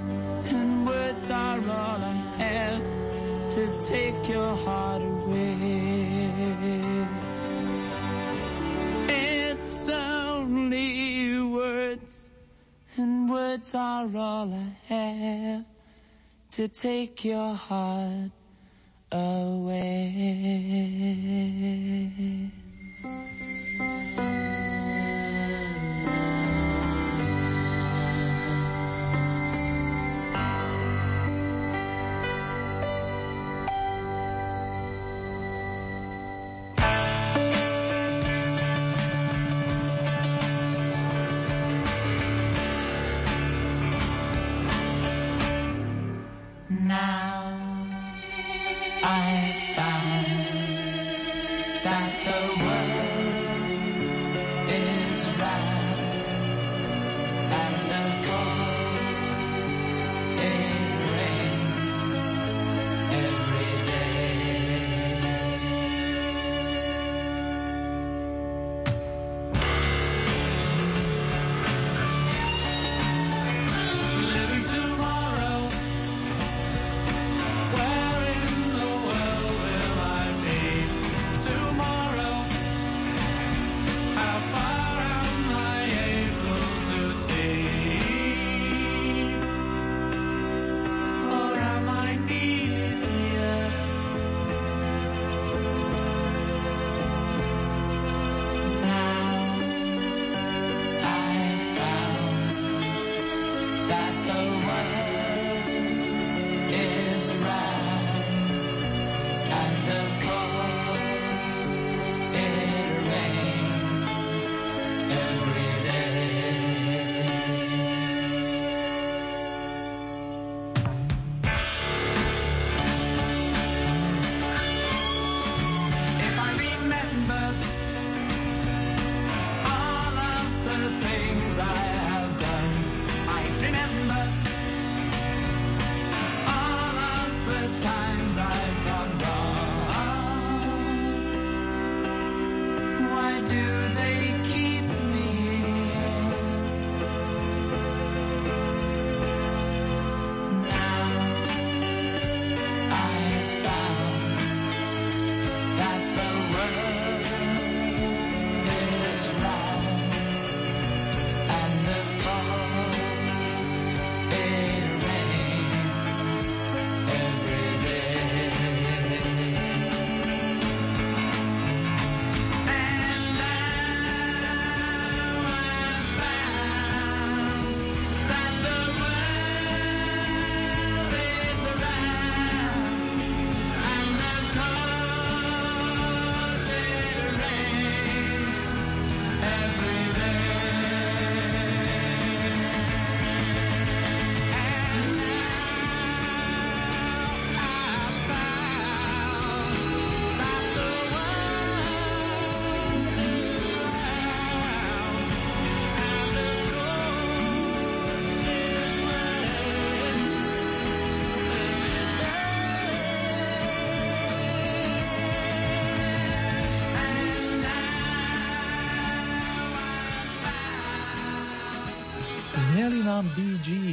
and 0.53 0.85
words 0.85 1.29
are 1.31 1.61
all 1.61 2.01
I 2.13 2.17
have 2.37 2.83
to 3.55 3.63
take 3.81 4.29
your 4.29 4.55
heart 4.55 5.01
away. 5.01 5.47
It's 9.07 9.89
only 9.89 11.41
words, 11.41 12.29
and 12.97 13.29
words 13.31 13.73
are 13.73 14.15
all 14.15 14.53
I 14.53 14.93
have 14.93 15.65
to 16.51 16.67
take 16.67 17.25
your 17.25 17.55
heart 17.55 18.31
away. 19.13 19.83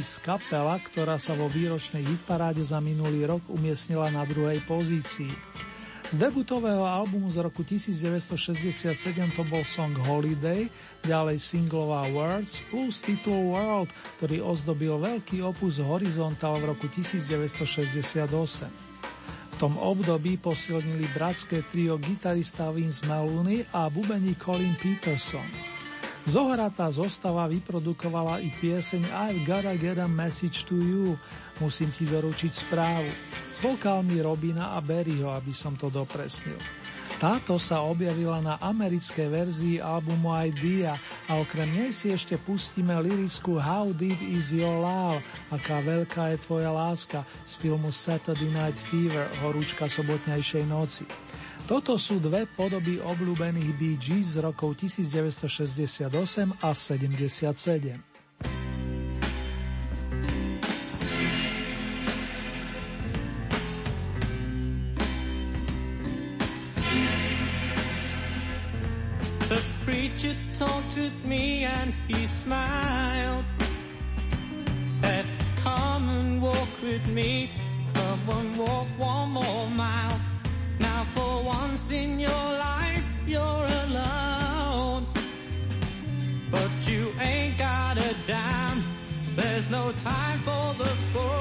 Gees, 0.01 0.17
kapela, 0.17 0.81
ktorá 0.81 1.21
sa 1.21 1.37
vo 1.37 1.45
výročnej 1.45 2.01
hitparáde 2.01 2.65
za 2.65 2.81
minulý 2.81 3.21
rok 3.29 3.45
umiestnila 3.53 4.09
na 4.09 4.25
druhej 4.25 4.57
pozícii. 4.65 5.29
Z 6.09 6.17
debutového 6.17 6.89
albumu 6.89 7.29
z 7.29 7.37
roku 7.45 7.61
1967 7.61 8.97
to 9.37 9.45
bol 9.45 9.61
song 9.61 9.93
Holiday, 9.93 10.73
ďalej 11.05 11.37
singlová 11.37 12.09
Words 12.09 12.65
plus 12.73 13.05
titul 13.05 13.53
World, 13.53 13.93
ktorý 14.17 14.41
ozdobil 14.41 14.97
veľký 14.97 15.45
opus 15.45 15.77
Horizontal 15.77 16.57
v 16.57 16.73
roku 16.73 16.89
1968. 16.89 18.25
V 19.53 19.55
tom 19.61 19.77
období 19.77 20.41
posilnili 20.41 21.13
bratské 21.13 21.61
trio 21.69 22.01
gitarista 22.01 22.73
Vince 22.73 23.05
Maloney 23.05 23.69
a 23.69 23.85
bubení 23.85 24.33
Colin 24.41 24.73
Peterson. 24.81 25.45
Zohratá 26.21 26.85
zostava 26.93 27.49
vyprodukovala 27.49 28.45
i 28.45 28.53
pieseň 28.53 29.09
I've 29.09 29.41
gotta 29.41 29.73
get 29.73 29.97
a 29.97 30.05
message 30.05 30.69
to 30.69 30.77
you, 30.77 31.17
musím 31.57 31.89
ti 31.89 32.05
doručiť 32.05 32.51
správu, 32.69 33.09
s 33.51 33.57
vokálmi 33.57 34.21
Robina 34.21 34.77
a 34.77 34.79
Berryho, 34.85 35.33
aby 35.33 35.49
som 35.49 35.73
to 35.73 35.89
dopresnil. 35.89 36.61
Táto 37.17 37.61
sa 37.61 37.85
objavila 37.85 38.41
na 38.41 38.57
americkej 38.57 39.27
verzii 39.29 39.77
albumu 39.77 40.33
Idea 40.45 40.97
a 41.29 41.37
okrem 41.37 41.69
nej 41.69 41.91
si 41.93 42.09
ešte 42.09 42.37
pustíme 42.37 42.97
lirickú 42.97 43.61
How 43.61 43.93
Deep 43.93 44.21
Is 44.21 44.49
Your 44.49 44.81
Love, 44.81 45.21
aká 45.53 45.85
veľká 45.85 46.33
je 46.33 46.37
tvoja 46.41 46.73
láska 46.73 47.21
z 47.45 47.61
filmu 47.61 47.93
Saturday 47.93 48.49
Night 48.49 48.77
Fever, 48.89 49.29
horúčka 49.41 49.85
sobotnejšej 49.85 50.65
noci. 50.65 51.05
Toto 51.71 51.95
sú 51.95 52.19
dve 52.19 52.51
podoby 52.51 52.99
obľúbených 52.99 53.71
Bee 53.79 53.95
z 53.95 54.43
rokov 54.43 54.75
1968 54.75 56.03
a 56.59 56.71
77. 56.75 57.31
preacher 69.87 70.35
taunted 70.51 71.15
me 71.23 71.63
and 71.63 71.95
he 72.11 72.27
smiled. 72.27 73.47
Said, 74.99 75.23
come 75.63 76.03
and 76.19 76.41
walk 76.43 76.67
with 76.83 77.07
me, 77.15 77.47
come 77.95 78.19
and 78.27 78.59
walk 78.59 78.91
one 78.99 79.31
more 79.39 79.71
mile. 79.71 80.30
Now 80.81 81.05
for 81.13 81.43
once 81.43 81.91
in 81.91 82.19
your 82.19 82.45
life, 82.67 83.03
you're 83.27 83.67
alone. 83.85 85.05
But 86.49 86.71
you 86.89 87.13
ain't 87.19 87.57
got 87.57 87.97
a 87.97 88.15
dime. 88.25 88.83
There's 89.35 89.69
no 89.69 89.91
time 89.91 90.39
for 90.39 90.73
the 90.81 90.89
fool. 91.13 91.40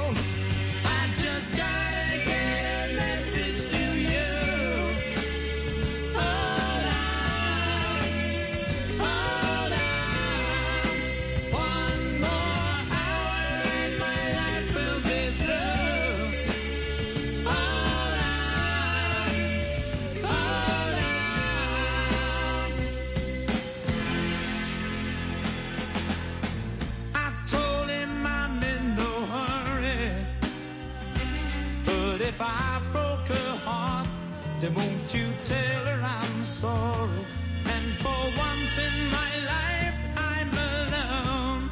They 34.61 34.69
won't 34.69 35.15
you 35.15 35.27
tell 35.43 35.85
her 35.87 36.03
I'm 36.03 36.45
sorry? 36.45 37.25
And 37.65 37.97
for 38.03 38.23
once 38.37 38.77
in 38.77 39.11
my 39.11 39.33
life 39.53 39.95
I'm 40.19 40.51
alone. 40.53 41.71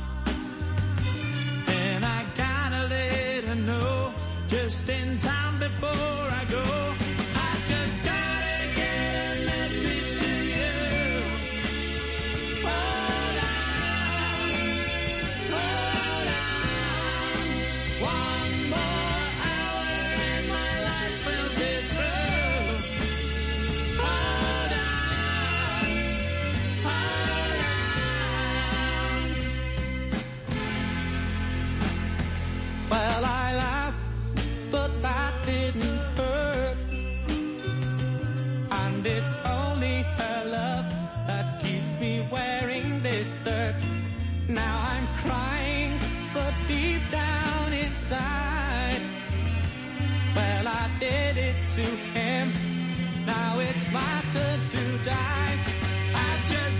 And 1.69 2.02
I 2.02 2.24
gotta 2.35 2.86
let 2.89 3.44
her 3.44 3.55
know 3.56 4.15
just 4.48 4.89
in 4.89 5.19
time 5.19 5.59
before 5.59 5.89
I 5.90 6.47
go. 6.51 7.07
Now 44.49 44.81
I'm 44.81 45.07
crying, 45.19 45.99
but 46.33 46.55
deep 46.66 47.03
down 47.11 47.70
inside, 47.75 49.03
well 50.35 50.69
I 50.69 50.91
did 50.99 51.37
it 51.37 51.69
to 51.77 51.83
him. 51.83 52.53
Now 53.27 53.59
it's 53.59 53.87
my 53.93 54.25
turn 54.33 54.65
to 54.65 55.05
die. 55.05 55.59
I 56.15 56.41
just 56.49 56.77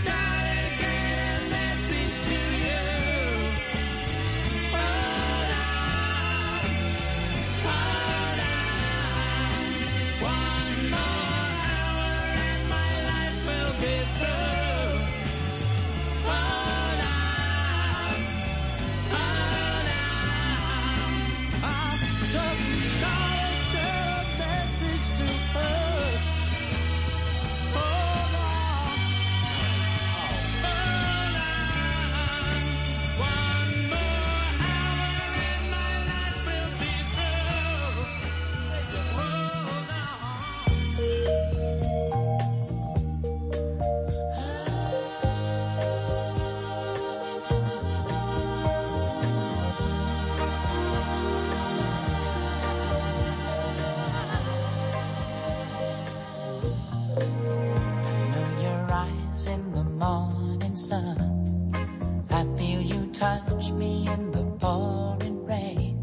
touch 63.19 63.73
me 63.73 64.07
in 64.07 64.31
the 64.31 64.45
pouring 64.61 65.45
rain. 65.45 65.99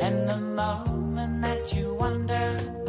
And 0.00 0.26
the 0.26 0.38
moment 0.38 1.42
that 1.42 1.74
you 1.74 1.94
wonder 1.94 2.79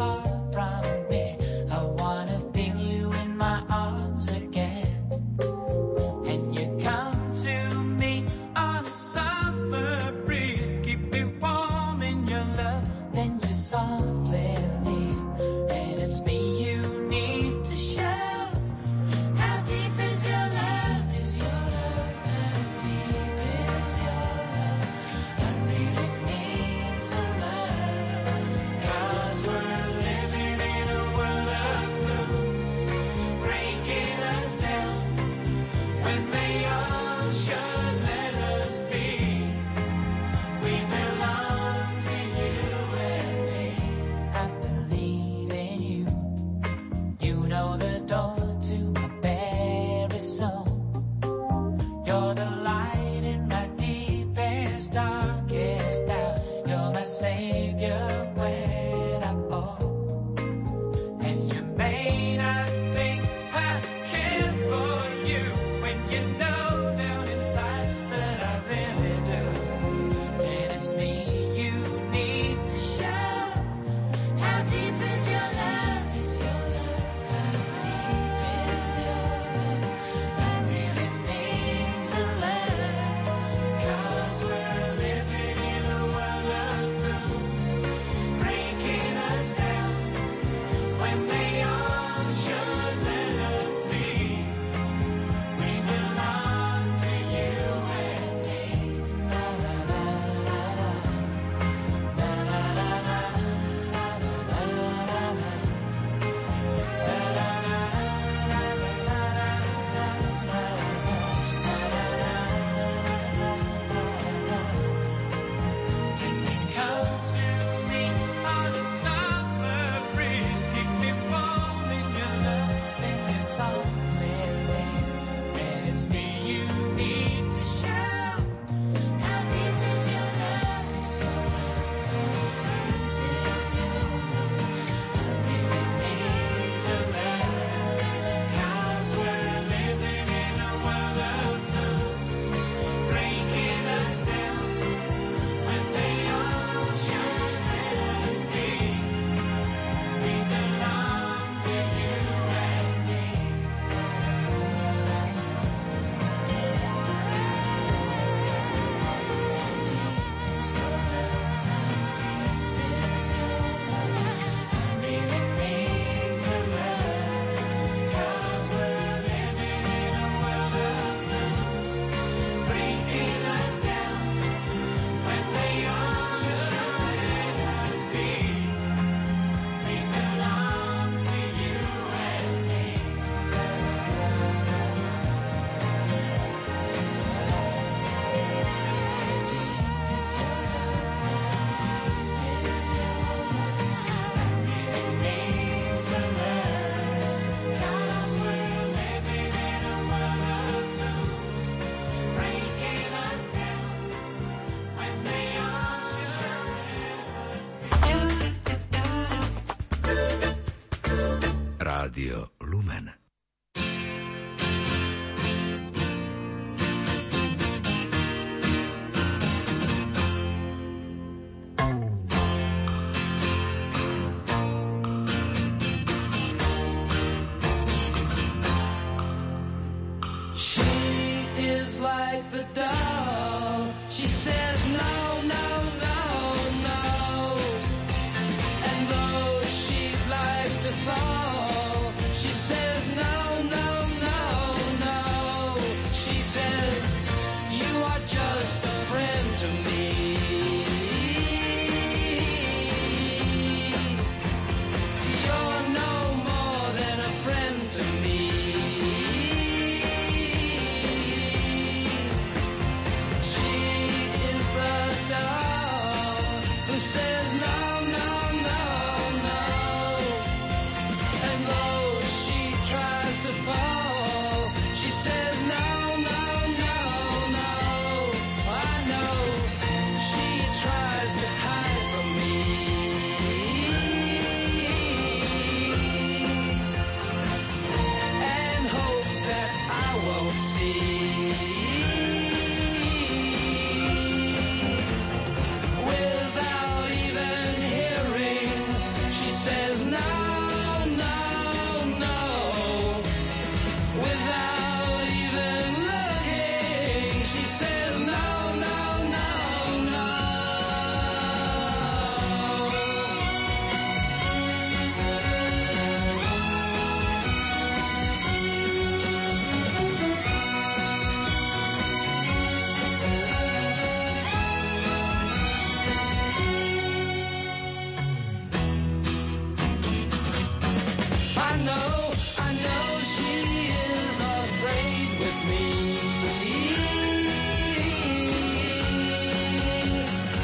know, 331.86 332.32
I 332.58 332.74
know 332.74 333.06
she 333.34 333.54
is 333.90 334.38
afraid 334.40 335.30
with 335.40 335.60
me. 335.70 335.86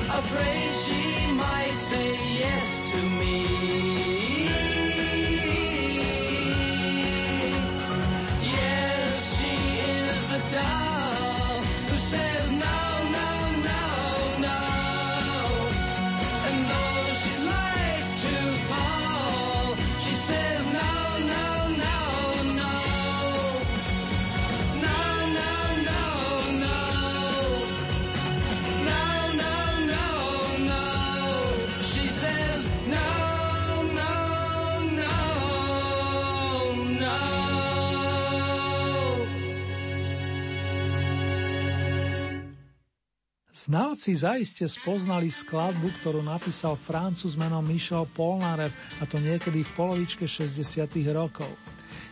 Afraid 0.10 0.77
Znalci 43.68 44.16
zaiste 44.16 44.64
spoznali 44.64 45.28
skladbu, 45.28 45.92
ktorú 46.00 46.24
napísal 46.24 46.80
francúz 46.80 47.36
menom 47.36 47.60
Michel 47.60 48.08
Polnareff, 48.16 48.72
a 48.96 49.04
to 49.04 49.20
niekedy 49.20 49.68
v 49.68 49.72
polovičke 49.76 50.24
60. 50.24 50.88
rokov. 51.12 51.52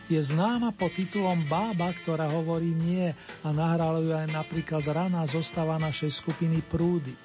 Je 0.04 0.20
známa 0.20 0.76
pod 0.76 0.92
titulom 0.92 1.48
Bába, 1.48 1.96
ktorá 1.96 2.28
hovorí 2.28 2.76
nie 2.76 3.08
a 3.40 3.48
nahrala 3.56 4.04
ju 4.04 4.12
aj 4.12 4.36
napríklad 4.36 4.84
raná 4.84 5.24
zostava 5.24 5.80
našej 5.80 6.20
skupiny 6.20 6.60
Prúdy. 6.60 7.16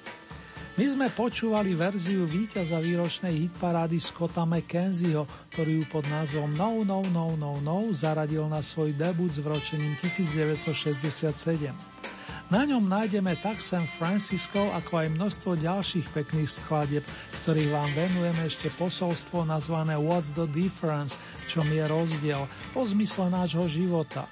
My 0.80 0.88
sme 0.88 1.12
počúvali 1.12 1.76
verziu 1.76 2.24
víťaza 2.24 2.80
výročnej 2.80 3.36
hitparády 3.36 4.00
Scotta 4.00 4.48
McKenzieho, 4.48 5.28
ktorý 5.52 5.84
ju 5.84 5.92
pod 5.92 6.08
názvom 6.08 6.56
No, 6.56 6.80
No, 6.88 7.04
No, 7.04 7.36
No, 7.36 7.60
No 7.60 7.92
zaradil 7.92 8.48
na 8.48 8.64
svoj 8.64 8.96
debut 8.96 9.28
s 9.28 9.44
vročením 9.44 9.92
1967. 10.00 12.21
Na 12.52 12.68
ňom 12.68 12.84
nájdeme 12.84 13.32
tak 13.40 13.64
San 13.64 13.88
Francisco, 13.88 14.68
ako 14.76 15.00
aj 15.00 15.16
množstvo 15.16 15.56
ďalších 15.56 16.12
pekných 16.12 16.60
skladieb, 16.60 17.00
z 17.32 17.38
ktorých 17.48 17.72
vám 17.72 17.90
venujeme 17.96 18.42
ešte 18.44 18.68
posolstvo 18.76 19.48
nazvané 19.48 19.96
What's 19.96 20.36
the 20.36 20.44
Difference, 20.44 21.16
v 21.16 21.44
čom 21.48 21.64
je 21.72 21.80
rozdiel, 21.88 22.44
po 22.76 22.84
zmysle 22.84 23.32
nášho 23.32 23.64
života. 23.72 24.28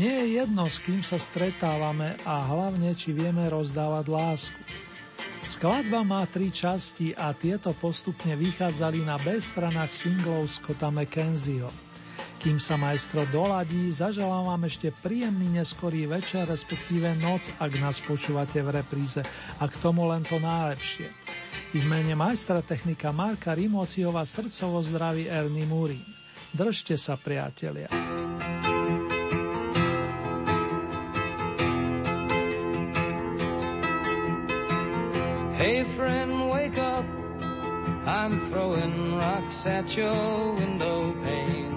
Nie 0.00 0.24
je 0.24 0.40
jedno, 0.40 0.72
s 0.72 0.80
kým 0.80 1.04
sa 1.04 1.20
stretávame 1.20 2.16
a 2.24 2.48
hlavne, 2.48 2.96
či 2.96 3.12
vieme 3.12 3.44
rozdávať 3.52 4.08
lásku. 4.08 4.60
Skladba 5.44 6.00
má 6.00 6.24
tri 6.24 6.48
časti 6.48 7.12
a 7.12 7.36
tieto 7.36 7.76
postupne 7.76 8.40
vychádzali 8.40 9.04
na 9.04 9.20
B 9.20 9.36
stranách 9.36 9.92
singlov 9.92 10.48
Scotta 10.48 10.88
McKenzieho. 10.88 11.89
Kým 12.40 12.56
sa 12.56 12.80
majstro 12.80 13.28
doladí, 13.28 13.92
zaželám 13.92 14.48
vám 14.48 14.64
ešte 14.64 14.88
príjemný 15.04 15.60
neskorý 15.60 16.08
večer, 16.08 16.48
respektíve 16.48 17.12
noc, 17.20 17.52
ak 17.60 17.68
nás 17.76 18.00
počúvate 18.00 18.64
v 18.64 18.80
repríze 18.80 19.20
a 19.60 19.64
k 19.68 19.74
tomu 19.84 20.08
len 20.08 20.24
to 20.24 20.40
najlepšie. 20.40 21.12
I 21.76 21.84
v 21.84 21.86
mene 21.86 22.16
majstra 22.16 22.64
technika 22.64 23.12
Marka 23.12 23.52
Rimociova 23.52 24.24
srdcovo 24.24 24.80
zdraví 24.80 25.28
Ernie 25.28 25.68
Murín. 25.68 26.00
Držte 26.56 26.96
sa, 26.96 27.20
priatelia. 27.20 27.92
Hey 35.60 35.84
friend, 35.92 36.48
wake 36.48 36.80
up. 36.80 37.04
I'm 38.08 38.40
throwing 38.48 39.20
rocks 39.20 39.68
at 39.68 39.92
your 39.92 40.56
window 40.56 41.12
pane. 41.20 41.69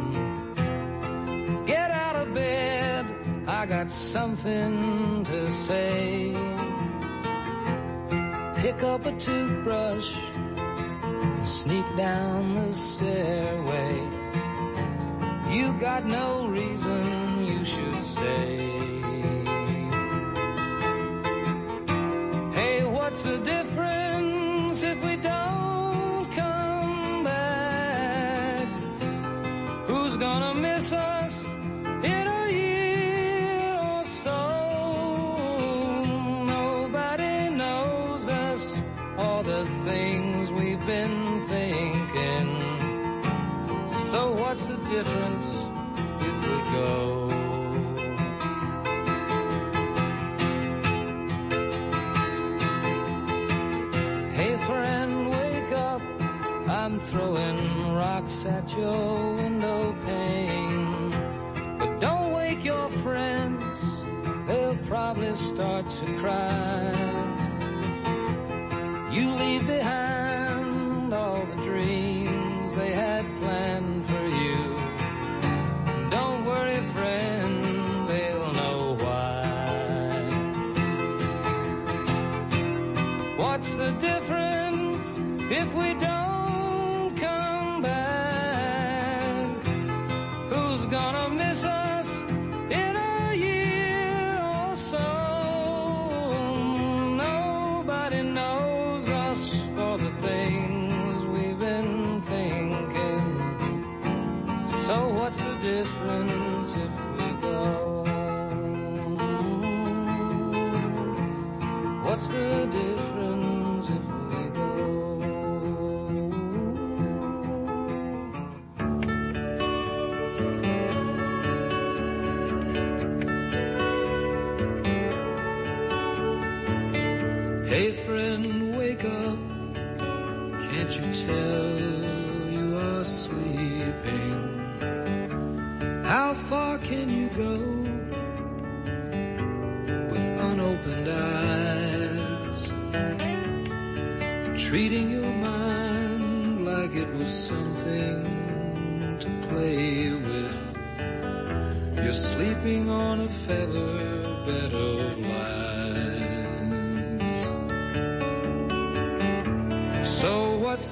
Get 1.65 1.91
out 1.91 2.15
of 2.17 2.33
bed. 2.33 3.05
I 3.47 3.65
got 3.65 3.89
something 3.89 5.23
to 5.23 5.49
say. 5.49 6.35
Pick 8.55 8.83
up 8.83 9.05
a 9.05 9.11
toothbrush 9.17 10.09
and 11.03 11.47
sneak 11.47 11.85
down 11.95 12.53
the 12.55 12.73
stairway. 12.73 13.95
You 15.51 15.73
got 15.79 16.05
no 16.05 16.47
reason 16.47 17.45
you 17.45 17.63
should 17.63 18.01
stay. 18.01 18.57
Hey, 22.53 22.85
what's 22.85 23.23
the 23.23 23.37
difference 23.39 24.83
if 24.83 25.01
we 25.03 25.15
don't 25.17 26.31
come 26.33 27.23
back? 27.23 28.67
Who's 29.87 30.17
gonna 30.17 30.53
miss 30.55 30.91
us 30.91 31.22
what's 44.53 44.67
the 44.67 44.77
difference 44.77 45.47
if 46.29 46.35
we 46.47 46.57
go? 46.77 47.27
Hey 54.31 54.55
friend, 54.67 55.31
wake 55.31 55.71
up. 55.71 56.03
I'm 56.67 56.99
throwing 56.99 57.95
rocks 57.95 58.45
at 58.45 58.71
your 58.77 59.33
window 59.33 59.95
pane. 60.05 61.09
But 61.79 61.99
don't 61.99 62.33
wake 62.33 62.63
your 62.63 62.91
friends. 63.01 64.03
They'll 64.45 64.77
probably 64.85 65.33
start 65.33 65.89
to 65.89 66.05
cry. 66.19 66.62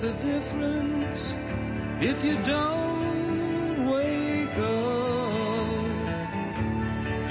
What's 0.01 0.17
the 0.17 0.27
difference 0.27 1.33
if 1.99 2.23
you 2.23 2.41
don't 2.41 3.87
wake 3.87 4.57
up? 4.57 5.67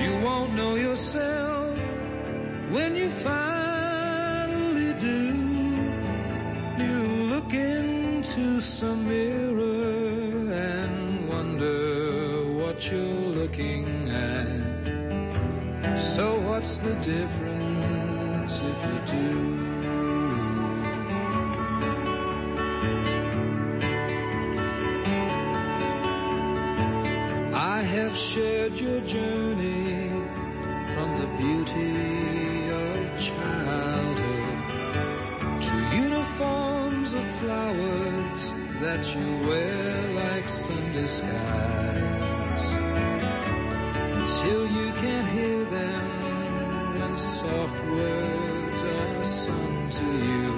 You 0.00 0.20
won't 0.22 0.54
know 0.54 0.76
yourself 0.76 1.76
when 2.70 2.94
you 2.94 3.10
finally 3.10 4.92
do. 5.00 5.34
You 6.78 7.02
look 7.32 7.52
into 7.52 8.60
some 8.60 9.08
mirror 9.08 10.52
and 10.52 11.28
wonder 11.28 12.44
what 12.52 12.88
you're 12.88 13.34
looking 13.40 14.10
at. 14.10 15.98
So 15.98 16.38
what's 16.42 16.78
the 16.78 16.94
difference 17.02 18.60
if 18.60 18.84
you 18.86 19.00
do? 19.18 19.69
Have 28.10 28.18
shared 28.18 28.80
your 28.80 29.00
journey 29.02 30.08
from 30.94 31.08
the 31.20 31.28
beauty 31.38 32.68
of 32.68 33.20
childhood 33.20 34.58
to 35.62 35.74
uniforms 35.96 37.12
of 37.12 37.24
flowers 37.38 38.52
that 38.80 39.14
you 39.14 39.46
wear 39.46 40.12
like 40.14 40.48
Sunday 40.48 41.06
skies 41.06 42.64
until 44.18 44.66
you 44.66 44.92
can't 45.02 45.28
hear 45.28 45.64
them 45.66 46.98
when 46.98 47.16
soft 47.16 47.78
words 47.84 48.82
are 48.82 49.24
sung 49.24 49.88
to 49.90 50.06
you. 50.30 50.48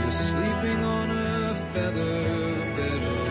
You're 0.00 0.10
sleeping 0.10 0.82
on 0.82 1.10
a 1.10 1.54
feather 1.72 2.54
bed 2.76 3.23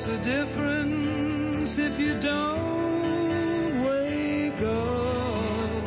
what's 0.00 0.24
the 0.24 0.30
difference 0.30 1.76
if 1.76 1.98
you 2.00 2.18
don't 2.20 3.84
wake 3.84 4.62
up? 4.62 5.84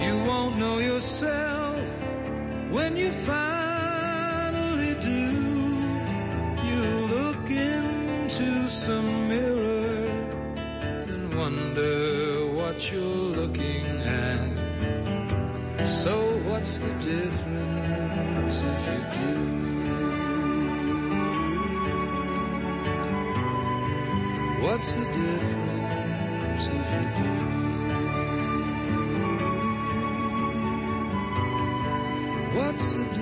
You 0.00 0.16
won't 0.24 0.56
know 0.56 0.78
yourself 0.78 1.80
when 2.70 2.96
you 2.96 3.10
finally 3.26 4.94
do. 5.00 5.32
You 6.70 6.82
look 7.16 7.50
into 7.50 8.68
some 8.68 9.28
mirror 9.28 10.06
and 11.08 11.34
wonder 11.34 12.46
what 12.54 12.92
you're 12.92 13.34
looking 13.40 13.86
at. 14.02 15.88
So 15.88 16.38
what's 16.48 16.78
the 16.78 16.92
difference 17.00 18.62
if 18.62 18.86
you 18.86 19.00
do? 19.20 19.59
What's 24.60 24.94
the 24.94 25.04
difference 25.04 26.66
if 26.66 26.72
you 26.72 27.04
do? 27.16 27.30
What's 32.58 32.92
the 32.92 33.04
difference 33.04 33.19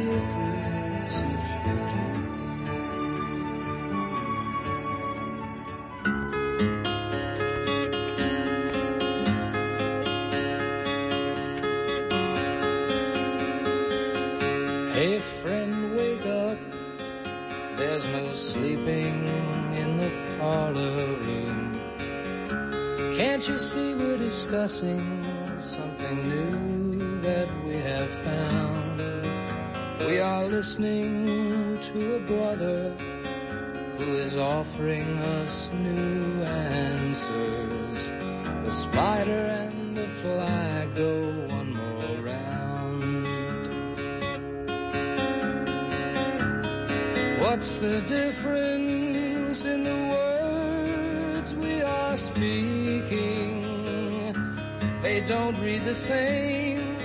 you 23.48 23.56
see 23.56 23.94
we're 23.94 24.18
discussing 24.18 25.24
something 25.58 26.28
new 26.28 27.18
that 27.22 27.48
we 27.64 27.76
have 27.76 28.10
found? 28.26 29.00
We 30.06 30.18
are 30.20 30.44
listening 30.44 31.78
to 31.88 32.16
a 32.16 32.20
brother 32.20 32.90
who 33.96 34.16
is 34.16 34.36
offering 34.36 35.16
us 35.38 35.70
new 35.72 36.42
answers. 36.42 38.08
The 38.66 38.70
spider 38.70 39.46
and 39.62 39.96
the 39.96 40.08
fly 40.20 40.86
go 40.94 41.32
one 41.48 41.72
more 41.72 42.16
round. 42.32 43.26
What's 47.40 47.78
the 47.78 48.02
difference 48.02 48.87
don't 55.28 55.60
read 55.60 55.84
the 55.84 55.94
same, 55.94 56.96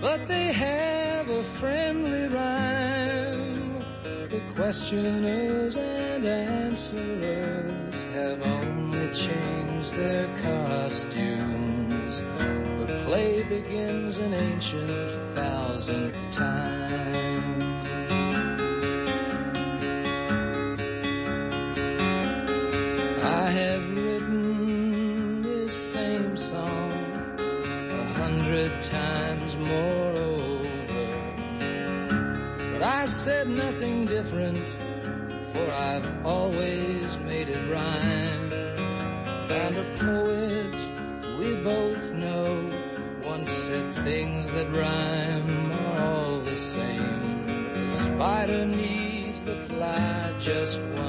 but 0.00 0.28
they 0.28 0.52
have 0.52 1.28
a 1.28 1.42
friendly 1.58 2.28
rhyme. 2.28 3.80
The 4.04 4.40
questioners 4.54 5.76
and 5.76 6.24
answerers 6.24 7.94
have 8.14 8.40
only 8.40 9.12
changed 9.12 9.96
their 9.96 10.28
costumes. 10.44 12.20
The 12.20 13.02
play 13.04 13.42
begins 13.42 14.18
an 14.18 14.32
ancient 14.32 15.34
thousandth 15.34 16.30
time. 16.30 17.35
Said 33.26 33.48
nothing 33.48 34.04
different, 34.04 34.64
for 35.52 35.68
I've 35.72 36.08
always 36.24 37.18
made 37.18 37.48
it 37.48 37.60
rhyme. 37.68 38.52
And 39.50 39.76
a 39.76 39.86
poet 39.98 40.74
we 41.36 41.56
both 41.56 42.12
know 42.12 42.70
once 43.24 43.50
said 43.50 43.94
things 44.04 44.52
that 44.52 44.68
rhyme 44.76 45.72
are 45.72 46.02
all 46.02 46.40
the 46.42 46.54
same. 46.54 47.74
The 47.74 47.90
spider 47.90 48.64
needs 48.64 49.42
the 49.42 49.56
fly 49.70 50.32
just 50.38 50.80
one 51.02 51.05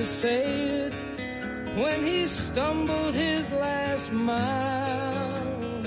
to 0.00 0.06
say 0.06 0.42
it 0.86 0.94
when 1.76 2.06
he 2.06 2.26
stumbled 2.26 3.14
his 3.14 3.52
last 3.52 4.10
mile. 4.10 5.82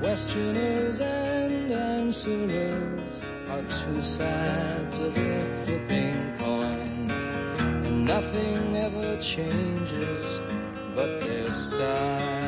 Questioners 0.00 0.98
and 0.98 1.70
answerers 1.70 3.22
are 3.48 3.62
two 3.62 4.02
sides 4.02 4.98
of 4.98 5.16
a 5.16 5.64
flipping 5.64 6.36
coin, 6.38 7.10
and 7.86 8.04
nothing 8.04 8.76
ever 8.76 9.16
changes 9.20 10.40
but 10.96 11.20
their 11.20 11.48
style. 11.52 12.45